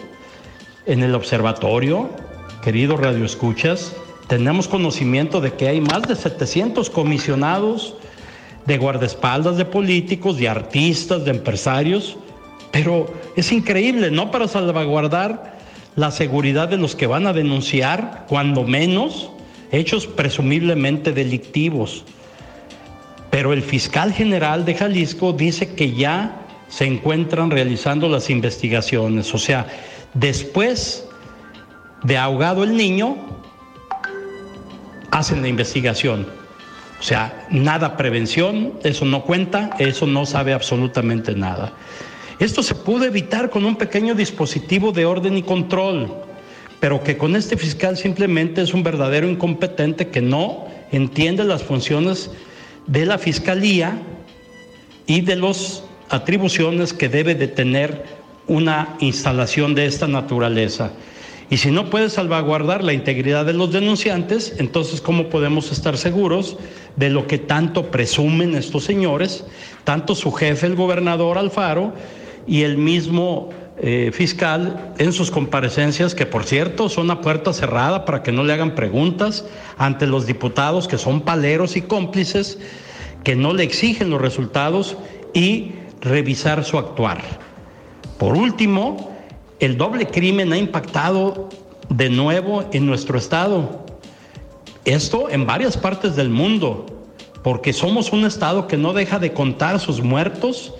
[0.85, 2.11] En el observatorio,
[2.63, 3.95] queridos radioescuchas,
[4.29, 7.95] tenemos conocimiento de que hay más de 700 comisionados
[8.67, 12.19] de guardaespaldas de políticos, de artistas, de empresarios,
[12.71, 14.31] pero es increíble, ¿no?
[14.31, 15.57] Para salvaguardar
[15.97, 19.31] la seguridad de los que van a denunciar, cuando menos,
[19.73, 22.05] hechos presumiblemente delictivos.
[23.31, 26.37] Pero el fiscal general de Jalisco dice que ya
[26.69, 29.35] se encuentran realizando las investigaciones.
[29.35, 29.67] O sea,
[30.13, 31.09] después
[32.05, 33.17] de ahogado el niño,
[35.11, 36.27] hacen la investigación.
[36.99, 41.73] O sea, nada prevención, eso no cuenta, eso no sabe absolutamente nada.
[42.39, 46.15] Esto se pudo evitar con un pequeño dispositivo de orden y control,
[46.81, 52.31] pero que con este fiscal simplemente es un verdadero incompetente que no entiende las funciones
[52.87, 54.01] de la fiscalía
[55.07, 58.05] y de las atribuciones que debe de tener
[58.47, 60.91] una instalación de esta naturaleza.
[61.51, 66.57] Y si no puede salvaguardar la integridad de los denunciantes, entonces ¿cómo podemos estar seguros
[66.97, 69.45] de lo que tanto presumen estos señores,
[69.85, 71.95] tanto su jefe, el gobernador Alfaro,
[72.47, 78.05] y el mismo eh, fiscal en sus comparecencias, que por cierto son a puerta cerrada
[78.05, 79.45] para que no le hagan preguntas
[79.77, 82.59] ante los diputados que son paleros y cómplices,
[83.23, 84.97] que no le exigen los resultados
[85.33, 87.23] y revisar su actuar.
[88.19, 89.17] Por último,
[89.61, 91.49] el doble crimen ha impactado
[91.89, 93.85] de nuevo en nuestro estado.
[94.85, 96.87] Esto en varias partes del mundo,
[97.43, 100.73] porque somos un estado que no deja de contar sus muertos,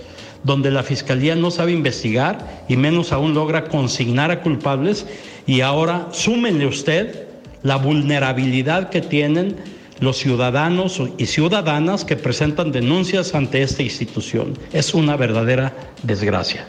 [0.45, 5.07] donde la fiscalía no sabe investigar y menos aún logra consignar a culpables.
[5.47, 7.27] Y ahora súmenle usted
[7.63, 9.57] la vulnerabilidad que tienen
[9.99, 14.57] los ciudadanos y ciudadanas que presentan denuncias ante esta institución.
[14.73, 15.75] Es una verdadera
[16.05, 16.69] desgracia.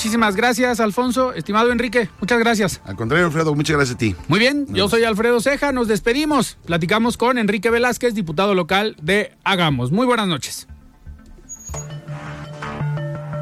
[0.00, 1.34] Muchísimas gracias, Alfonso.
[1.34, 2.80] Estimado Enrique, muchas gracias.
[2.86, 4.16] Al contrario, Alfredo, muchas gracias a ti.
[4.28, 6.56] Muy bien, yo soy Alfredo Ceja, nos despedimos.
[6.64, 9.92] Platicamos con Enrique Velázquez, diputado local de Hagamos.
[9.92, 10.66] Muy buenas noches.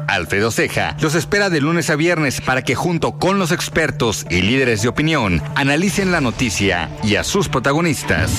[0.09, 4.41] Alfredo Ceja los espera de lunes a viernes para que junto con los expertos y
[4.41, 8.33] líderes de opinión analicen la noticia y a sus protagonistas.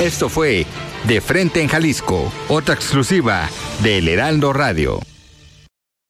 [0.00, 0.66] Esto fue
[1.06, 3.48] De Frente en Jalisco, otra exclusiva
[3.84, 4.98] de El Heraldo Radio.